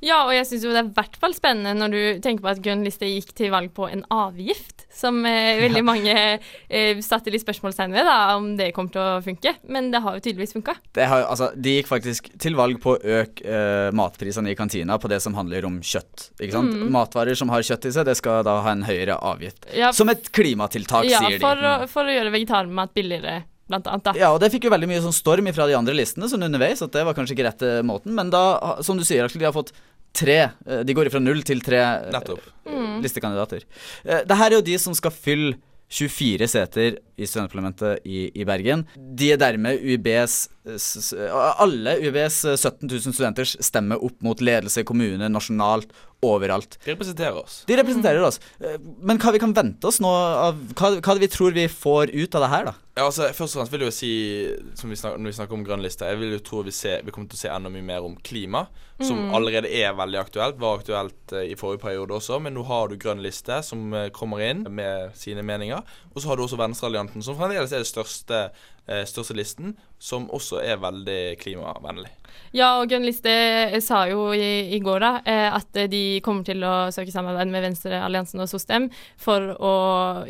Ja, 0.00 0.22
og 0.24 0.32
jeg 0.32 0.46
syns 0.48 0.62
jo 0.64 0.70
det 0.72 0.80
er 0.80 0.86
i 0.88 0.94
hvert 0.96 1.16
fall 1.20 1.34
spennende 1.36 1.74
når 1.76 1.92
du 1.92 2.20
tenker 2.24 2.44
på 2.44 2.48
at 2.54 2.60
Grønn 2.64 2.84
liste 2.86 3.04
gikk 3.04 3.34
til 3.36 3.50
valg 3.52 3.68
på 3.76 3.84
en 3.84 4.00
avgift, 4.08 4.86
som 4.96 5.18
eh, 5.28 5.60
veldig 5.60 5.82
mange 5.84 6.14
eh, 6.16 7.02
satte 7.04 7.32
litt 7.32 7.44
spørsmålstegn 7.44 7.92
ved, 7.92 8.08
da, 8.08 8.14
om 8.38 8.54
det 8.56 8.70
kommer 8.76 8.94
til 8.94 9.02
å 9.04 9.20
funke. 9.24 9.52
Men 9.68 9.90
det 9.92 10.00
har 10.00 10.16
jo 10.16 10.24
tydeligvis 10.24 10.56
funka. 10.56 10.78
Altså, 11.04 11.50
de 11.52 11.76
gikk 11.76 11.90
faktisk 11.92 12.32
til 12.40 12.56
valg 12.56 12.80
på 12.80 12.96
å 12.96 13.18
øke 13.20 13.44
eh, 13.44 13.90
matprisene 13.96 14.54
i 14.54 14.56
kantina 14.58 14.96
på 15.00 15.12
det 15.12 15.20
som 15.20 15.36
handler 15.36 15.68
om 15.68 15.78
kjøtt. 15.84 16.30
Ikke 16.40 16.56
sant? 16.56 16.80
Matvarer 16.96 17.36
som 17.36 17.52
har 17.52 17.64
kjøtt 17.66 17.90
i 17.90 17.94
seg, 17.98 18.08
det 18.08 18.16
skal 18.18 18.40
da 18.48 18.56
ha 18.64 18.72
en 18.72 18.88
høyere 18.88 19.20
avgift. 19.20 19.68
Ja, 19.76 19.92
Som 19.96 20.08
et 20.12 20.32
klimatiltak, 20.32 21.10
ja 21.12 21.20
sier 21.20 21.36
de. 21.36 21.44
for, 21.44 21.60
å, 21.60 21.76
for 21.92 22.08
å 22.08 22.16
gjøre 22.16 22.32
vegetarmat 22.32 22.96
billigere, 22.96 23.42
blant 23.70 23.86
annet. 23.88 24.04
da. 24.10 24.12
Ja, 24.18 24.32
og 24.34 24.40
det 24.42 24.50
fikk 24.52 24.66
jo 24.68 24.72
veldig 24.74 24.88
mye 24.90 25.00
sånn 25.04 25.14
storm 25.16 25.48
fra 25.56 25.68
de 25.70 25.78
andre 25.78 25.94
listene 25.96 26.28
sånn 26.30 26.44
underveis, 26.48 26.82
at 26.84 26.92
det 26.92 27.06
var 27.08 27.16
kanskje 27.16 27.36
ikke 27.38 27.46
rette 27.48 27.70
måten, 27.86 28.12
men 28.18 28.28
da, 28.34 28.42
som 28.84 28.98
du 29.00 29.04
sier, 29.06 29.24
Aksel, 29.24 29.40
de 29.42 29.48
har 29.48 29.54
fått 29.56 29.72
tre 30.12 30.40
eh, 30.66 30.80
De 30.82 30.94
går 30.98 31.06
fra 31.14 31.20
null 31.22 31.44
til 31.46 31.60
tre 31.62 31.78
eh, 31.78 32.08
Nettopp. 32.10 32.42
listekandidater. 33.04 33.62
Eh, 34.04 34.24
Det 34.26 34.36
her 34.40 34.50
er 34.50 34.56
jo 34.58 34.64
de 34.66 34.78
som 34.82 34.94
skal 34.98 35.14
fylle 35.14 35.54
24 35.90 36.46
seter 36.46 36.98
i 37.18 37.26
studentparlamentet 37.26 38.04
i, 38.06 38.28
i 38.38 38.44
Bergen. 38.46 38.84
De 38.96 39.32
er 39.34 39.40
dermed 39.42 39.80
UiBs 39.82 40.48
Alle 40.64 41.96
UBs 42.04 42.42
17 42.60 42.84
000 42.90 43.14
studenters 43.14 43.56
stemme 43.64 43.96
opp 43.96 44.20
mot 44.24 44.40
ledelse, 44.44 44.84
kommune, 44.84 45.28
nasjonalt, 45.32 45.92
overalt. 46.20 46.76
De 46.84 46.92
representerer 46.92 47.38
oss. 47.40 47.62
De 47.64 47.76
representerer 47.78 48.20
oss. 48.26 48.36
Eh, 48.60 48.76
Men 49.00 49.16
hva 49.22 49.32
vi 49.32 49.40
kan 49.40 49.54
vente 49.56 49.88
oss 49.88 50.02
nå 50.04 50.10
av 50.12 50.58
Hva, 50.76 50.90
hva 51.00 51.14
vi 51.16 51.28
tror 51.32 51.54
vi 51.56 51.64
får 51.72 52.12
ut 52.12 52.34
av 52.36 52.44
det 52.44 52.50
her, 52.52 52.66
da? 52.68 52.74
Ja, 52.98 53.06
altså, 53.06 53.30
først 53.32 53.56
og 53.56 53.62
fremst 53.62 53.72
vil 53.72 53.84
jeg 53.86 53.88
jo 53.88 53.96
si, 53.96 54.10
som 54.76 54.92
vi 54.92 54.98
snakker, 55.00 55.22
når 55.22 55.32
vi 55.32 55.36
snakker 55.38 55.56
om 55.56 55.64
grønn 55.64 55.80
liste, 55.80 56.04
jeg 56.10 56.18
vil 56.20 56.34
jo 56.34 56.42
tro 56.44 56.60
vi, 56.66 56.74
ser, 56.76 57.00
vi 57.06 57.14
kommer 57.14 57.30
til 57.32 57.38
å 57.38 57.40
se 57.46 57.52
enda 57.54 57.72
mye 57.72 57.86
mer 57.86 58.04
om 58.04 58.18
klima, 58.26 58.66
som 59.00 59.30
allerede 59.32 59.70
er 59.72 59.94
veldig 59.96 60.18
aktuelt. 60.20 60.58
Var 60.60 60.82
aktuelt 60.82 61.32
eh, 61.32 61.46
i 61.54 61.56
forrige 61.56 61.80
periode 61.86 62.18
også, 62.18 62.36
men 62.44 62.52
nå 62.58 62.66
har 62.68 62.90
du 62.92 62.98
grønn 63.00 63.24
liste 63.24 63.62
som 63.64 63.94
eh, 63.96 64.10
kommer 64.12 64.44
inn 64.44 64.66
med 64.68 65.16
sine 65.16 65.40
meninger. 65.46 65.80
Og 66.12 66.20
så 66.20 66.28
har 66.28 66.36
du 66.36 66.44
også 66.44 66.60
Venstrealliansen, 66.60 67.24
som 67.24 67.38
fremdeles 67.40 67.72
er 67.72 67.80
det 67.80 67.88
største, 67.88 68.42
største 69.06 69.36
listen, 69.38 69.76
som 70.02 70.24
også 70.34 70.62
er 70.64 70.80
veldig 70.82 71.20
klimavennlig. 71.38 72.10
Ja, 72.56 72.72
og 72.80 72.88
Grønn 72.90 73.06
liste 73.06 73.30
eh, 73.30 73.78
sa 73.84 74.02
jo 74.10 74.30
i, 74.34 74.74
i 74.74 74.80
går 74.82 75.04
da, 75.04 75.12
eh, 75.22 75.46
at 75.54 75.78
eh, 75.78 75.90
de 75.90 76.02
kommer 76.24 76.46
til 76.46 76.64
å 76.66 76.90
søke 76.94 77.14
samarbeid 77.14 77.52
med 77.52 77.64
Venstrealliansen 77.68 78.42
og 78.42 78.50
SOSTEM 78.50 78.90
for 79.20 79.52
å, 79.54 79.72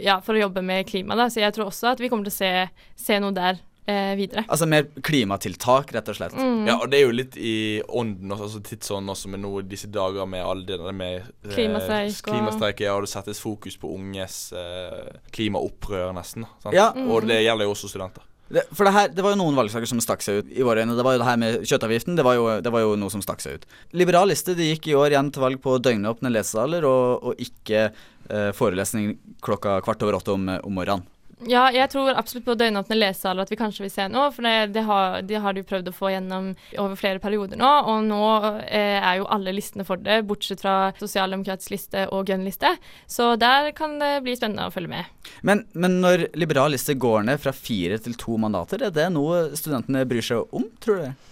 ja, 0.01 0.21
for 0.25 0.37
å 0.37 0.45
jobbe 0.45 0.65
med 0.65 0.89
klima. 0.91 1.17
Da. 1.17 1.31
Så 1.33 1.41
jeg 1.45 1.57
tror 1.57 1.71
også 1.71 1.95
at 1.95 2.03
vi 2.03 2.13
kommer 2.13 2.29
til 2.29 2.35
å 2.35 2.41
se, 2.43 2.53
se 3.01 3.21
noe 3.25 3.33
der 3.37 3.63
eh, 3.89 4.13
videre. 4.21 4.45
Altså 4.53 4.69
mer 4.69 4.91
klimatiltak, 5.07 5.95
rett 5.97 6.13
og 6.13 6.21
slett. 6.21 6.37
Ja, 6.37 6.77
og 6.77 6.91
det 6.93 7.01
er 7.01 7.07
jo 7.07 7.17
litt 7.17 7.41
i 7.41 7.57
ånden, 7.89 8.37
også, 8.37 8.61
altså 8.61 8.81
sånn 8.93 9.09
også, 9.17 9.33
med 9.33 9.45
noe 9.47 9.65
disse 9.65 9.89
dager 9.89 10.29
med 10.29 10.45
alle 10.45 10.69
det 10.69 10.77
der 10.83 10.97
med 10.97 11.23
eh, 11.23 11.55
Klimastreik 11.57 12.21
Klimastreik, 12.29 12.85
ja, 12.85 12.99
og 12.99 13.09
det 13.09 13.15
settes 13.15 13.41
fokus 13.41 13.81
på 13.81 13.95
unges 13.97 14.43
eh, 14.53 15.23
klimaopprør, 15.33 16.13
nesten. 16.21 16.45
Sant? 16.61 16.77
Ja. 16.77 16.91
Og 17.09 17.25
det 17.33 17.41
gjelder 17.47 17.71
jo 17.71 17.79
også 17.79 17.95
studenter. 17.95 18.29
Det, 18.51 18.65
for 18.75 18.89
det 18.89 18.93
her, 18.97 19.11
det 19.15 19.23
var 19.23 19.35
jo 19.35 19.39
noen 19.39 19.59
valgsaker 19.59 19.87
som 19.87 20.01
stakk 20.03 20.25
seg 20.27 20.41
ut 20.41 20.49
i 20.51 20.65
våre 20.67 20.83
øyne. 20.83 20.97
Det 20.99 21.05
var 21.07 21.15
jo 21.15 21.23
det 21.23 21.29
her 21.29 21.39
med 21.39 21.61
kjøttavgiften. 21.71 22.17
Det 22.19 22.27
var 22.27 22.35
jo, 22.35 22.47
det 22.65 22.73
var 22.75 22.83
jo 22.83 22.97
noe 22.99 23.15
som 23.15 23.23
stakk 23.23 23.45
seg 23.45 23.61
ut. 23.61 23.69
Liberaliste 23.95 24.57
de 24.59 24.73
gikk 24.73 24.91
i 24.91 24.97
år 24.99 25.15
igjen 25.15 25.31
til 25.31 25.45
valg 25.45 25.63
på 25.63 25.77
døgnåpne 25.79 26.33
lesesaler 26.35 26.87
og, 26.89 27.31
og 27.31 27.45
ikke 27.47 27.87
eh, 27.87 28.51
forelesning 28.59 29.15
klokka 29.47 29.79
kvart 29.87 30.03
over 30.07 30.19
åtte 30.19 30.35
om, 30.35 30.51
om 30.59 30.79
morgenen. 30.81 31.07
Ja, 31.49 31.71
jeg 31.73 31.89
tror 31.93 32.13
absolutt 32.19 32.45
på 32.45 32.57
døgnåpne 32.59 32.99
lesesaler 32.99 33.47
at 33.47 33.53
vi 33.53 33.57
kanskje 33.57 33.87
vil 33.87 33.93
se 33.93 34.07
noe, 34.13 34.29
for 34.35 34.45
det, 34.45 34.75
det 34.75 34.85
har, 34.85 35.21
de 35.25 35.39
har 35.41 35.57
de 35.57 35.65
prøvd 35.65 35.89
å 35.89 35.95
få 35.97 36.11
gjennom 36.13 36.51
over 36.77 36.99
flere 37.01 37.23
perioder 37.23 37.61
nå, 37.61 37.71
og 37.89 38.03
nå 38.09 38.21
eh, 38.67 38.99
er 38.99 39.21
jo 39.21 39.29
alle 39.33 39.55
listene 39.57 39.87
for 39.89 40.01
det, 40.05 40.21
bortsett 40.29 40.61
fra 40.61 40.93
sosialdemokratisk 41.01 41.73
liste 41.73 42.05
og 42.13 42.29
grønn 42.29 42.45
liste. 42.45 42.75
Så 43.09 43.33
der 43.41 43.71
kan 43.77 43.97
det 44.03 44.13
bli 44.27 44.37
spennende 44.37 44.69
å 44.69 44.75
følge 44.75 44.93
med. 44.93 45.33
Men, 45.47 45.65
men 45.73 46.01
når 46.05 46.29
liberal 46.37 46.75
liste 46.77 46.99
går 47.01 47.25
ned 47.31 47.41
fra 47.41 47.57
fire 47.57 47.97
til 48.05 48.19
to 48.21 48.37
mandater, 48.41 48.85
er 48.85 48.95
det 48.95 49.09
noe 49.15 49.49
studentene 49.57 50.05
bryr 50.09 50.27
seg 50.27 50.57
om, 50.57 50.69
tror 50.85 51.05
du? 51.07 51.29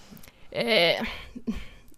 Eh, 0.56 1.04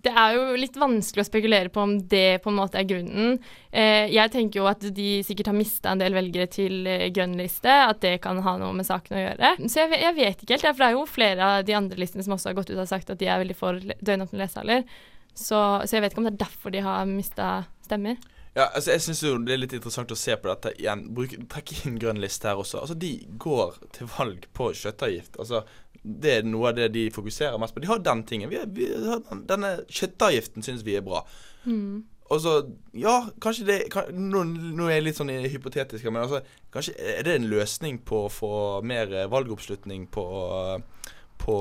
det 0.04 0.12
er 0.16 0.34
jo 0.36 0.56
litt 0.56 0.76
vanskelig 0.80 1.24
å 1.24 1.28
spekulere 1.28 1.70
på 1.72 1.82
om 1.82 1.94
det 2.08 2.40
på 2.44 2.50
en 2.52 2.56
måte 2.56 2.80
er 2.80 2.88
grunnen. 2.88 3.36
Eh, 3.70 4.08
jeg 4.12 4.32
tenker 4.32 4.62
jo 4.62 4.68
at 4.70 4.84
de 4.96 5.10
sikkert 5.26 5.50
har 5.52 5.58
mista 5.58 5.92
en 5.92 6.00
del 6.00 6.16
velgere 6.16 6.48
til 6.50 6.88
eh, 6.88 7.08
grønn 7.14 7.36
liste, 7.40 7.68
at 7.70 8.00
det 8.04 8.16
kan 8.24 8.40
ha 8.44 8.56
noe 8.60 8.72
med 8.76 8.88
saken 8.88 9.18
å 9.18 9.22
gjøre. 9.22 9.52
Så 9.66 9.84
jeg, 9.84 10.00
jeg 10.00 10.16
vet 10.16 10.42
ikke 10.44 10.56
helt, 10.56 10.68
for 10.70 10.82
det 10.82 10.90
er 10.90 10.96
jo 10.98 11.06
flere 11.10 11.52
av 11.52 11.68
de 11.68 11.76
andre 11.76 12.00
listene 12.00 12.24
som 12.26 12.36
også 12.36 12.52
har 12.52 12.58
gått 12.62 12.72
ut 12.72 12.80
og 12.80 12.90
sagt 12.90 13.12
at 13.12 13.20
de 13.20 13.28
er 13.28 13.42
veldig 13.42 13.58
for 13.58 13.80
døgnåpne 14.00 14.40
lesesaler. 14.40 14.84
Så, 15.34 15.58
så 15.58 15.96
jeg 15.96 16.04
vet 16.04 16.14
ikke 16.14 16.24
om 16.24 16.30
det 16.30 16.36
er 16.36 16.44
derfor 16.46 16.74
de 16.74 16.84
har 16.84 17.08
mista 17.08 17.52
stemmer. 17.84 18.18
Ja, 18.56 18.66
altså 18.74 18.90
jeg 18.90 19.02
synes 19.04 19.20
jo 19.22 19.36
det 19.46 19.54
er 19.54 19.60
litt 19.60 19.74
interessant 19.76 20.10
å 20.10 20.18
se 20.18 20.34
på 20.34 20.48
dette 20.50 20.72
igjen. 20.80 21.04
Bruk, 21.14 21.36
trekk 21.52 21.70
inn 21.84 22.00
grønn 22.02 22.18
liste 22.22 22.50
her 22.50 22.58
også. 22.58 22.80
Altså 22.82 22.96
De 22.98 23.12
går 23.38 23.78
til 23.94 24.10
valg 24.16 24.48
på 24.56 24.72
kjøttavgift. 24.74 25.38
Altså 25.38 25.62
Det 26.02 26.30
er 26.38 26.46
noe 26.48 26.70
av 26.70 26.76
det 26.78 26.86
de 26.94 27.08
fokuserer 27.12 27.58
mest 27.60 27.74
på. 27.76 27.80
De 27.84 27.90
har 27.90 27.98
den 28.00 28.22
tingen. 28.24 28.48
Vi, 28.50 28.56
har- 28.56 28.70
vi 28.72 28.86
denne 29.46 29.74
kjøttavgiften 29.88 30.64
syns 30.64 30.84
vi 30.86 30.94
er 30.96 31.04
bra. 31.04 31.24
Og 32.30 32.40
så 32.40 32.54
Ja, 32.94 33.26
kanskje 33.42 33.66
det 33.66 33.78
kan, 33.92 34.04
nå, 34.14 34.44
nå 34.46 34.86
er 34.86 34.94
jeg 35.00 35.04
litt 35.08 35.18
sånn 35.18 35.32
hypotetisk, 35.50 36.04
men 36.08 36.22
altså 36.22 36.40
Kanskje 36.72 36.94
er 37.18 37.22
det 37.26 37.34
en 37.36 37.48
løsning 37.50 37.98
på 38.06 38.24
å 38.26 38.30
få 38.32 38.50
mer 38.86 39.10
valgoppslutning 39.28 40.06
på, 40.14 40.24
på 41.42 41.56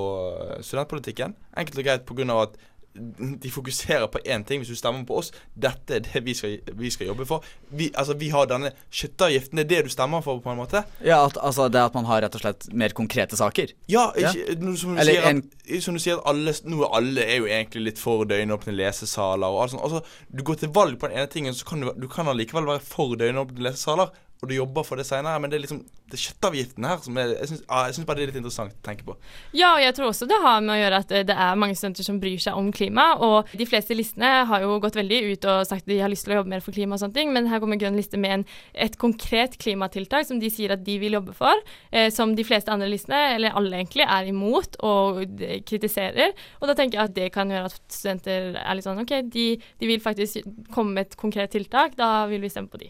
studentpolitikken? 0.62 1.36
Enkelt 1.58 1.82
og 1.82 1.88
greit 1.90 2.06
av 2.30 2.44
at 2.48 2.58
de 3.44 3.52
fokuserer 3.54 4.08
på 4.12 4.22
én 4.26 4.44
ting. 4.48 4.62
Hvis 4.64 4.72
du 4.74 4.80
stemmer 4.80 5.06
på 5.08 5.20
oss, 5.22 5.32
dette 5.56 5.98
er 6.00 6.06
det 6.06 6.22
vi 6.26 6.36
skal, 6.38 6.58
vi 6.80 6.92
skal 6.94 7.10
jobbe 7.12 7.28
for. 7.30 7.46
Vi, 7.72 7.90
altså, 7.96 8.16
vi 8.20 8.30
har 8.34 8.50
denne 8.50 8.72
kjøttavgiften. 8.90 9.60
Det 9.62 9.66
er 9.66 9.70
det 9.74 9.90
du 9.90 9.94
stemmer 9.94 10.24
for, 10.26 10.42
på 10.44 10.54
en 10.54 10.60
måte. 10.62 10.84
Ja, 11.06 11.22
at, 11.26 11.38
altså 11.42 11.70
det 11.72 11.82
at 11.82 11.98
man 11.98 12.08
har 12.10 12.24
rett 12.26 12.38
og 12.40 12.44
slett 12.44 12.70
mer 12.74 12.96
konkrete 12.98 13.40
saker. 13.40 13.74
Ja, 13.92 14.10
ikke, 14.18 14.58
nå 14.62 14.76
som, 14.80 14.96
du 14.96 15.02
Eller 15.04 15.18
sier 15.20 15.30
en- 15.30 15.44
at, 15.46 15.84
som 15.86 15.98
du 15.98 16.02
sier 16.04 16.20
at 16.20 16.28
alle 16.30 16.54
Nå 16.70 16.80
er 16.86 16.96
alle 17.00 17.24
er 17.24 17.38
jo 17.44 17.46
egentlig 17.50 17.84
litt 17.86 18.00
for 18.02 18.26
døgnåpne 18.30 18.74
lesesaler 18.76 19.48
og 19.48 19.64
alt 19.64 19.76
sånt. 19.76 19.86
Altså, 19.86 20.02
du 20.34 20.44
går 20.44 20.60
til 20.64 20.74
valg 20.76 20.98
på 21.00 21.10
den 21.10 21.20
ene 21.22 21.30
tingen, 21.32 21.54
så 21.56 21.66
kan 21.70 21.82
du, 21.84 21.92
du 21.96 22.08
kan 22.12 22.28
allikevel 22.28 22.68
være 22.70 22.84
for 22.84 23.16
døgnåpne 23.20 23.70
lesesaler. 23.70 24.12
Og 24.40 24.48
du 24.48 24.56
jobber 24.56 24.86
for 24.88 25.00
det 25.00 25.08
senere, 25.08 25.40
men 25.42 25.52
det 25.52 25.58
er 25.58 25.66
liksom 25.66 25.82
det 26.10 26.18
er 26.18 26.22
kjøttavgiften 26.24 26.86
her 26.88 27.02
som 27.04 27.18
er 27.22 27.34
Jeg 27.36 27.50
syns, 27.52 27.64
ah, 27.70 28.06
bare 28.08 28.18
det 28.18 28.24
er 28.24 28.30
litt 28.32 28.40
interessant 28.40 28.74
å 28.74 28.86
tenke 28.86 29.06
på. 29.06 29.14
Ja, 29.54 29.76
og 29.76 29.82
jeg 29.84 29.94
tror 29.98 30.08
også 30.10 30.26
det 30.30 30.40
har 30.42 30.64
med 30.64 30.74
å 30.74 30.78
gjøre 30.80 31.02
at 31.04 31.12
eh, 31.14 31.26
det 31.28 31.36
er 31.38 31.60
mange 31.60 31.76
studenter 31.78 32.08
som 32.08 32.18
bryr 32.22 32.42
seg 32.42 32.58
om 32.58 32.72
klima. 32.74 33.06
Og 33.26 33.52
de 33.60 33.68
fleste 33.70 33.94
listene 33.98 34.32
har 34.50 34.64
jo 34.64 34.80
gått 34.82 34.98
veldig 34.98 35.20
ut 35.28 35.48
og 35.52 35.68
sagt 35.70 35.86
at 35.86 35.92
de 35.92 36.00
har 36.02 36.10
lyst 36.10 36.26
til 36.26 36.34
å 36.34 36.40
jobbe 36.40 36.54
mer 36.56 36.64
for 36.66 36.74
klima 36.74 36.98
og 36.98 37.04
sånne 37.04 37.18
ting, 37.20 37.34
men 37.36 37.50
her 37.52 37.62
kommer 37.62 37.78
Grønn 37.80 38.00
liste 38.00 38.18
med 38.20 38.40
en, 38.40 38.46
et 38.74 38.98
konkret 39.00 39.60
klimatiltak 39.62 40.26
som 40.28 40.42
de 40.42 40.50
sier 40.54 40.74
at 40.74 40.82
de 40.88 40.98
vil 41.04 41.20
jobbe 41.20 41.36
for, 41.38 41.62
eh, 41.94 42.10
som 42.14 42.34
de 42.36 42.48
fleste 42.48 42.74
andre 42.74 42.90
listene, 42.90 43.20
eller 43.36 43.54
alle 43.60 43.84
egentlig, 43.84 44.08
er 44.08 44.32
imot 44.32 44.80
og 44.82 45.22
kritiserer. 45.70 46.34
Og 46.60 46.72
da 46.72 46.78
tenker 46.80 46.98
jeg 46.98 47.12
at 47.12 47.18
det 47.18 47.30
kan 47.36 47.54
gjøre 47.54 47.70
at 47.70 47.82
studenter 47.86 48.56
er 48.64 48.80
litt 48.80 48.88
sånn 48.88 49.04
OK, 49.04 49.14
de, 49.30 49.50
de 49.60 49.92
vil 49.92 50.02
faktisk 50.02 50.42
komme 50.74 50.98
med 50.98 51.10
et 51.10 51.20
konkret 51.20 51.54
tiltak, 51.54 52.00
da 52.00 52.26
vil 52.32 52.42
vi 52.42 52.52
stemme 52.52 52.72
på 52.72 52.82
de. 52.82 52.90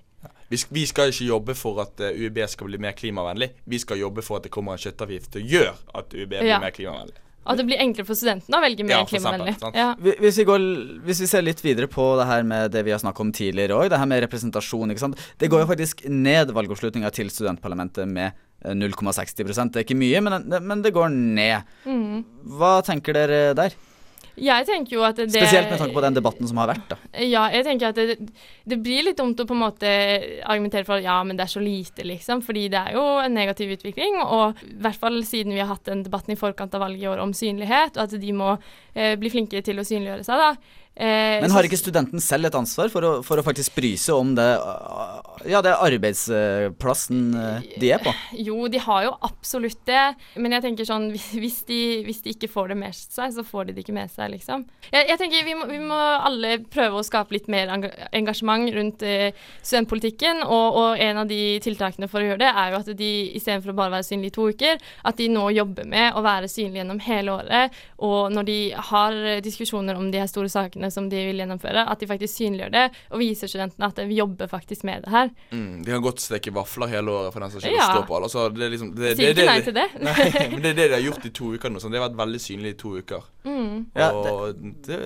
Vi, 0.49 0.57
vi 0.73 0.83
skal 0.89 1.11
ikke 1.13 1.27
jobbe 1.29 1.53
for 1.57 1.79
at 1.83 1.99
eh, 2.01 2.15
UiB 2.25 2.39
skal 2.49 2.67
bli 2.71 2.79
mer 2.81 2.95
klimavennlig. 2.97 3.51
Vi 3.69 3.79
skal 3.79 3.99
jobbe 4.01 4.23
for 4.25 4.39
at 4.39 4.47
det 4.47 4.51
kommer 4.53 4.73
en 4.77 4.81
kjøttavgift 4.81 5.31
til 5.35 5.43
å 5.43 5.49
gjøre 5.55 5.75
at 6.01 6.13
UiB 6.15 6.29
blir 6.37 6.47
Ja. 6.49 6.59
mer 6.63 6.71
klimavennlig. 6.75 7.17
At 7.49 7.57
det 7.57 7.63
blir 7.65 7.79
enklere 7.81 8.05
for 8.05 8.17
studentene 8.19 8.57
å 8.59 8.61
velge 8.61 8.83
mer 8.85 8.97
Ja, 8.99 9.05
klimavennlig. 9.09 9.55
Ja. 9.73 9.95
Hvis 9.97 10.37
vi, 10.37 10.43
går, 10.45 10.65
hvis 11.07 11.21
vi 11.23 11.27
ser 11.31 11.41
litt 11.41 11.61
videre 11.63 11.87
på 11.89 12.03
det 12.19 12.27
her 12.29 12.43
med 12.45 12.71
det 12.75 12.83
vi 12.85 12.91
har 12.93 12.99
snakket 13.01 13.23
om 13.23 13.31
tidligere 13.33 13.77
òg, 13.77 13.89
det 13.89 13.97
her 13.97 14.05
med 14.11 14.21
representasjon. 14.25 14.91
ikke 14.91 14.99
sant? 15.05 15.17
Det 15.39 15.49
går 15.49 15.63
jo 15.63 15.69
faktisk 15.71 16.03
ned 16.09 16.51
valgoppslutninga 16.53 17.09
til 17.15 17.31
studentparlamentet 17.33 18.05
med 18.11 18.33
eh, 18.65 18.73
0,60% 18.75 19.71
Det 19.73 19.81
er 19.81 19.87
ikke 19.87 19.97
mye, 19.97 20.21
men, 20.21 20.49
men 20.67 20.81
det 20.85 20.93
går 20.93 21.09
ned. 21.15 21.63
Mm. 21.85 22.25
Hva 22.59 22.81
tenker 22.85 23.13
dere 23.17 23.53
der? 23.57 23.73
Jeg 24.43 24.67
tenker 24.67 24.95
jo 24.95 25.03
at 25.05 25.19
det 25.19 25.29
Spesielt 25.33 25.69
med 25.71 25.81
tanke 25.81 25.95
på 25.95 26.03
den 26.03 26.17
debatten 26.17 26.49
som 26.49 26.61
har 26.61 26.71
vært. 26.71 26.87
da. 26.91 26.97
Ja, 27.25 27.45
jeg 27.53 27.65
tenker 27.67 27.91
at 27.91 27.99
det, 27.99 28.17
det 28.69 28.79
blir 28.83 29.05
litt 29.07 29.19
dumt 29.19 29.39
å 29.39 29.47
på 29.49 29.57
en 29.57 29.63
måte 29.63 29.91
argumentere 30.43 30.87
for 30.87 30.99
at 30.99 31.07
ja, 31.07 31.19
men 31.27 31.39
det 31.39 31.45
er 31.45 31.53
så 31.53 31.63
lite, 31.63 32.05
liksom. 32.07 32.43
Fordi 32.45 32.67
det 32.71 32.81
er 32.81 32.97
jo 32.97 33.05
en 33.23 33.35
negativ 33.35 33.75
utvikling. 33.77 34.19
Og 34.25 34.59
i 34.65 34.75
hvert 34.83 34.99
fall 34.99 35.21
siden 35.27 35.55
vi 35.55 35.61
har 35.61 35.71
hatt 35.73 35.89
den 35.89 36.03
debatten 36.07 36.35
i 36.35 36.39
forkant 36.39 36.75
av 36.77 36.85
valget 36.85 37.05
i 37.05 37.09
år 37.11 37.23
om 37.23 37.35
synlighet, 37.35 37.97
og 37.97 38.07
at 38.07 38.19
de 38.21 38.35
må 38.35 38.53
eh, 38.95 39.15
bli 39.19 39.31
flinkere 39.33 39.65
til 39.65 39.81
å 39.81 39.87
synliggjøre 39.87 40.27
seg, 40.27 40.45
da. 40.45 40.77
Eh, 40.99 41.39
Men 41.39 41.53
har 41.55 41.63
ikke 41.63 41.79
studenten 41.79 42.19
selv 42.19 42.49
et 42.49 42.55
ansvar 42.59 42.89
for 42.91 43.05
å, 43.07 43.11
for 43.23 43.39
å 43.39 43.43
faktisk 43.45 43.77
bry 43.77 43.93
seg 43.95 44.17
om 44.19 44.33
det, 44.35 44.47
uh, 44.59 45.21
ja, 45.47 45.61
det 45.63 45.71
arbeidsplassen 45.79 47.21
uh, 47.35 47.61
de 47.79 47.91
er 47.95 48.01
på? 48.03 48.11
Jo, 48.35 48.67
de 48.67 48.81
har 48.83 49.05
jo 49.05 49.13
absolutt 49.23 49.79
det. 49.87 50.01
Men 50.35 50.57
jeg 50.57 50.65
tenker 50.65 50.89
sånn, 50.89 51.09
hvis- 51.41 51.61
de, 51.69 51.79
hvis 52.03 52.21
de 52.25 52.33
ikke 52.33 52.49
får 52.51 52.73
det 52.73 52.77
med 52.81 52.95
seg, 52.95 53.31
så 53.35 53.45
får 53.47 53.69
de 53.69 53.77
det 53.77 53.85
ikke 53.85 53.95
med 53.95 54.11
seg, 54.11 54.31
liksom. 54.33 54.65
Jeg, 54.89 55.07
jeg 55.11 55.19
tenker 55.21 55.45
vi 55.47 55.55
må, 55.55 55.67
vi 55.69 55.79
må 55.83 55.97
alle 55.99 56.57
prøve 56.71 56.99
å 56.99 57.05
skape 57.05 57.35
litt 57.35 57.47
mer 57.51 57.71
engasjement 58.15 58.67
rundt 58.75 59.03
eh, 59.05 59.31
studentpolitikken. 59.61 60.43
Og, 60.47 60.79
og 60.81 61.03
en 61.03 61.21
av 61.23 61.29
de 61.29 61.39
tiltakene 61.63 62.09
for 62.11 62.23
å 62.23 62.27
gjøre 62.31 62.41
det, 62.43 62.51
er 62.51 62.73
jo 62.73 62.81
at 62.81 62.91
de 62.99 63.11
istedenfor 63.39 63.71
å 63.73 63.77
bare 63.79 63.95
være 63.97 64.07
synlige 64.09 64.33
i 64.33 64.35
to 64.39 64.49
uker, 64.51 64.83
at 65.07 65.19
de 65.19 65.29
nå 65.31 65.47
jobber 65.55 65.87
med 65.89 66.17
å 66.17 66.23
være 66.25 66.49
synlige 66.51 66.81
gjennom 66.83 67.03
hele 67.07 67.37
året. 67.39 67.79
Og 68.03 68.33
når 68.35 68.49
de 68.49 68.59
har 68.91 69.19
eh, 69.35 69.41
diskusjoner 69.45 69.99
om 69.99 70.09
de 70.11 70.23
her 70.23 70.31
store 70.31 70.51
sakene 70.51 70.88
som 70.93 71.09
de 71.11 71.21
vil 71.29 71.39
gjennomføre, 71.41 71.83
at 71.89 71.99
de 71.99 72.07
faktisk 72.09 72.35
synliggjør 72.39 72.71
det 72.73 72.83
og 73.11 73.19
viser 73.21 73.47
studentene 73.51 73.89
at 73.89 74.01
vi 74.09 74.17
jobber 74.19 74.47
faktisk 74.51 74.83
med 74.87 75.03
det 75.05 75.11
her. 75.13 75.29
Mm, 75.51 75.83
de 75.85 75.91
kan 75.95 76.01
godt 76.05 76.19
steke 76.23 76.53
vafler 76.55 76.87
hele 76.93 77.11
året 77.11 77.33
for 77.33 77.39
den 77.45 77.51
som 77.53 77.59
ikke 77.63 77.75
Ja. 77.75 77.87
står 77.93 78.07
på. 78.09 78.19
Altså, 78.23 78.47
det 78.55 78.65
er 78.65 78.73
liksom, 78.75 78.93
det, 78.95 79.15
Sier 79.17 79.33
det, 79.33 79.35
ikke 79.35 79.41
det, 79.41 79.47
nei 79.49 79.61
til 79.61 79.73
det. 79.73 79.87
Nei, 80.09 80.47
men 80.53 80.61
det 80.63 80.69
er 80.71 80.77
det 80.81 80.87
de 80.89 80.97
har 80.99 81.05
gjort 81.05 81.25
i 81.25 81.33
to 81.41 81.53
uker 81.55 81.69
nå. 81.73 81.79
Sånn. 81.83 81.91
Det 81.93 82.01
har 82.01 82.07
vært 82.09 82.19
veldig 82.21 82.41
synlig 82.43 82.73
i 82.75 82.77
to 82.79 82.93
uker. 82.99 83.27
Mm. 83.45 83.85
Ja, 83.95 84.09
og 84.11 84.59
det, 84.87 84.99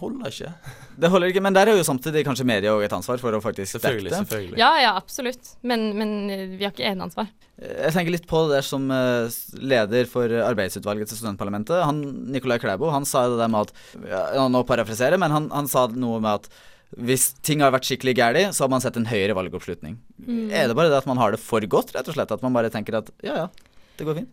holder 0.00 0.30
ikke. 0.30 0.52
Det 1.04 1.08
holder 1.10 1.26
ikke, 1.32 1.40
men 1.42 1.54
der 1.56 1.66
er 1.72 1.74
jo 1.76 1.82
samtidig 1.82 2.20
kanskje 2.24 2.44
media 2.46 2.70
òg 2.70 2.84
et 2.86 2.92
ansvar 2.94 3.18
for 3.18 3.34
å 3.34 3.40
faktisk 3.42 3.74
Selvfølgelig. 3.80 4.12
dekke 4.12 4.20
det. 4.22 4.28
selvfølgelig. 4.28 4.58
Ja, 4.62 4.68
ja, 4.78 4.92
absolutt. 4.94 5.48
Men, 5.66 5.88
men 5.98 6.12
vi 6.54 6.62
har 6.62 6.70
ikke 6.70 6.86
eneansvar. 6.86 7.26
Jeg 7.54 7.94
tenker 7.94 8.10
litt 8.10 8.26
på 8.26 8.40
det 8.48 8.56
der 8.56 8.66
som 8.66 8.88
eh, 8.90 9.34
leder 9.62 10.08
for 10.10 10.30
arbeidsutvalget 10.42 11.10
til 11.10 11.20
studentparlamentet. 11.20 11.84
Han, 11.86 12.00
Nicolai 12.34 12.58
Klæbo 12.62 12.90
han 12.90 13.06
sa 13.06 13.28
det 13.30 13.38
der 13.38 13.52
med 13.52 13.68
at 13.68 14.08
ja, 14.10 14.46
Nå 14.50 14.64
parafraserer, 14.66 15.20
men 15.22 15.34
han, 15.34 15.50
han 15.54 15.70
sa 15.70 15.86
noe 15.94 16.18
med 16.24 16.42
at 16.42 16.48
hvis 16.94 17.32
ting 17.42 17.62
har 17.64 17.72
vært 17.74 17.86
skikkelig 17.88 18.14
gærent, 18.18 18.54
så 18.54 18.64
har 18.64 18.70
man 18.70 18.82
sett 18.82 18.98
en 18.98 19.08
høyere 19.08 19.34
valgoppslutning. 19.34 19.96
Mm. 20.26 20.50
Er 20.54 20.68
det 20.70 20.76
bare 20.78 20.92
det 20.92 21.00
at 21.00 21.08
man 21.10 21.18
har 21.18 21.34
det 21.34 21.40
for 21.42 21.64
godt, 21.70 21.94
rett 21.94 22.10
og 22.10 22.16
slett? 22.16 22.34
At 22.34 22.44
man 22.44 22.54
bare 22.54 22.70
tenker 22.74 23.00
at 23.00 23.10
ja, 23.24 23.44
ja, 23.44 23.80
det 23.98 24.06
går 24.06 24.20
fint? 24.20 24.30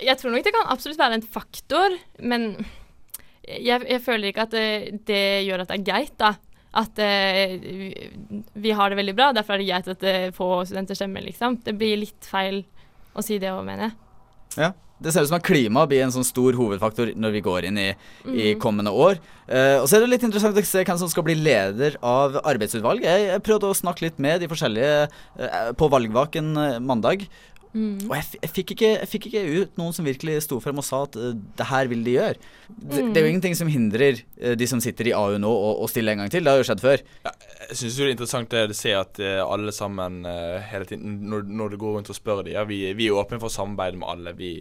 Jeg 0.00 0.16
tror 0.18 0.32
nok 0.32 0.46
det 0.46 0.54
kan 0.54 0.72
absolutt 0.72 0.98
være 0.98 1.20
en 1.20 1.26
faktor, 1.36 1.94
men 2.24 2.48
jeg, 3.44 3.84
jeg 3.84 4.00
føler 4.02 4.30
ikke 4.30 4.46
at 4.48 4.54
det, 4.56 4.66
det 5.06 5.24
gjør 5.46 5.64
at 5.64 5.70
det 5.70 5.78
er 5.78 5.86
greit, 5.86 6.14
da. 6.20 6.34
At 6.74 6.98
eh, 6.98 7.58
vi, 8.54 8.72
har 8.74 8.90
det 8.90 8.98
veldig 8.98 9.14
bra, 9.14 9.32
derfor 9.36 9.54
er 9.54 9.62
det 9.62 9.68
greit 9.68 9.90
at 9.92 10.06
eh, 10.10 10.30
få 10.34 10.48
studenter 10.66 10.98
stemmer, 10.98 11.22
liksom. 11.22 11.60
Det 11.62 11.76
blir 11.78 12.00
litt 12.02 12.26
feil 12.26 12.64
å 13.14 13.22
si 13.22 13.38
det 13.38 13.52
òg, 13.54 13.62
mener 13.66 13.88
jeg. 13.88 14.00
Ja. 14.64 14.72
Det 15.04 15.10
ser 15.10 15.24
ut 15.24 15.28
som 15.28 15.36
at 15.40 15.44
klima 15.44 15.82
blir 15.90 16.04
en 16.04 16.12
sånn 16.14 16.24
stor 16.24 16.54
hovedfaktor 16.54 17.10
når 17.18 17.32
vi 17.34 17.40
går 17.44 17.66
inn 17.68 17.78
i, 17.82 17.88
i 18.30 18.44
Mm. 18.54 18.60
kommende 18.62 18.92
år. 18.94 19.18
Uh, 19.50 19.82
og 19.82 19.88
så 19.90 19.98
er 19.98 20.04
det 20.04 20.10
litt 20.12 20.22
interessant 20.24 20.56
å 20.56 20.62
se 20.64 20.84
hvem 20.86 21.00
som 21.00 21.10
skal 21.10 21.26
bli 21.26 21.34
leder 21.34 21.98
av 22.00 22.38
arbeidsutvalget. 22.46 23.04
Jeg, 23.10 23.26
jeg 23.32 23.42
prøvde 23.44 23.68
å 23.68 23.76
snakke 23.76 24.06
litt 24.06 24.22
med 24.22 24.40
de 24.40 24.48
forskjellige 24.48 25.10
uh, 25.10 25.72
på 25.76 25.90
valgvaken 25.92 26.54
mandag. 26.86 27.26
Mm. 27.74 28.04
Og 28.06 28.12
jeg, 28.14 28.22
f- 28.28 28.36
jeg, 28.38 28.50
fikk 28.54 28.68
ikke, 28.76 28.88
jeg 29.00 29.08
fikk 29.10 29.24
ikke 29.32 29.40
ut 29.64 29.78
noen 29.80 29.94
som 29.96 30.06
virkelig 30.06 30.36
sto 30.44 30.60
frem 30.62 30.78
og 30.78 30.84
sa 30.86 31.00
at 31.08 31.16
uh, 31.18 31.32
det 31.58 31.66
her 31.66 31.88
vil 31.90 32.04
de 32.06 32.12
gjøre. 32.14 32.36
Det, 32.70 33.00
det 33.10 33.18
er 33.18 33.24
jo 33.26 33.32
ingenting 33.32 33.56
som 33.58 33.70
hindrer 33.72 34.20
uh, 34.38 34.52
de 34.60 34.68
som 34.70 34.78
sitter 34.84 35.10
i 35.10 35.14
AU 35.18 35.40
nå 35.42 35.50
å, 35.50 35.88
stille 35.90 36.14
en 36.14 36.22
gang 36.22 36.30
til. 36.30 36.46
Det 36.46 36.54
har 36.54 36.62
jo 36.62 36.68
skjedd 36.70 36.84
før. 36.84 37.02
Jeg 37.26 37.78
syns 37.80 37.98
det 37.98 38.06
er 38.06 38.12
interessant 38.14 38.54
det 38.54 38.62
å 38.70 38.78
se 38.78 38.94
at 38.94 39.18
uh, 39.24 39.42
alle 39.48 39.74
sammen 39.74 40.22
hele 40.70 40.86
tiden 40.86 41.18
Når, 41.26 41.44
når 41.50 41.74
du 41.74 41.80
går 41.82 41.98
rundt 41.98 42.10
og 42.14 42.16
spør 42.18 42.44
dem 42.46 42.54
ja, 42.54 42.62
vi, 42.68 42.80
vi 42.94 43.10
er 43.10 43.18
åpne 43.18 43.42
for 43.42 43.50
å 43.50 43.56
samarbeide 43.58 43.98
med 43.98 44.08
alle. 44.14 44.36
Vi, 44.38 44.52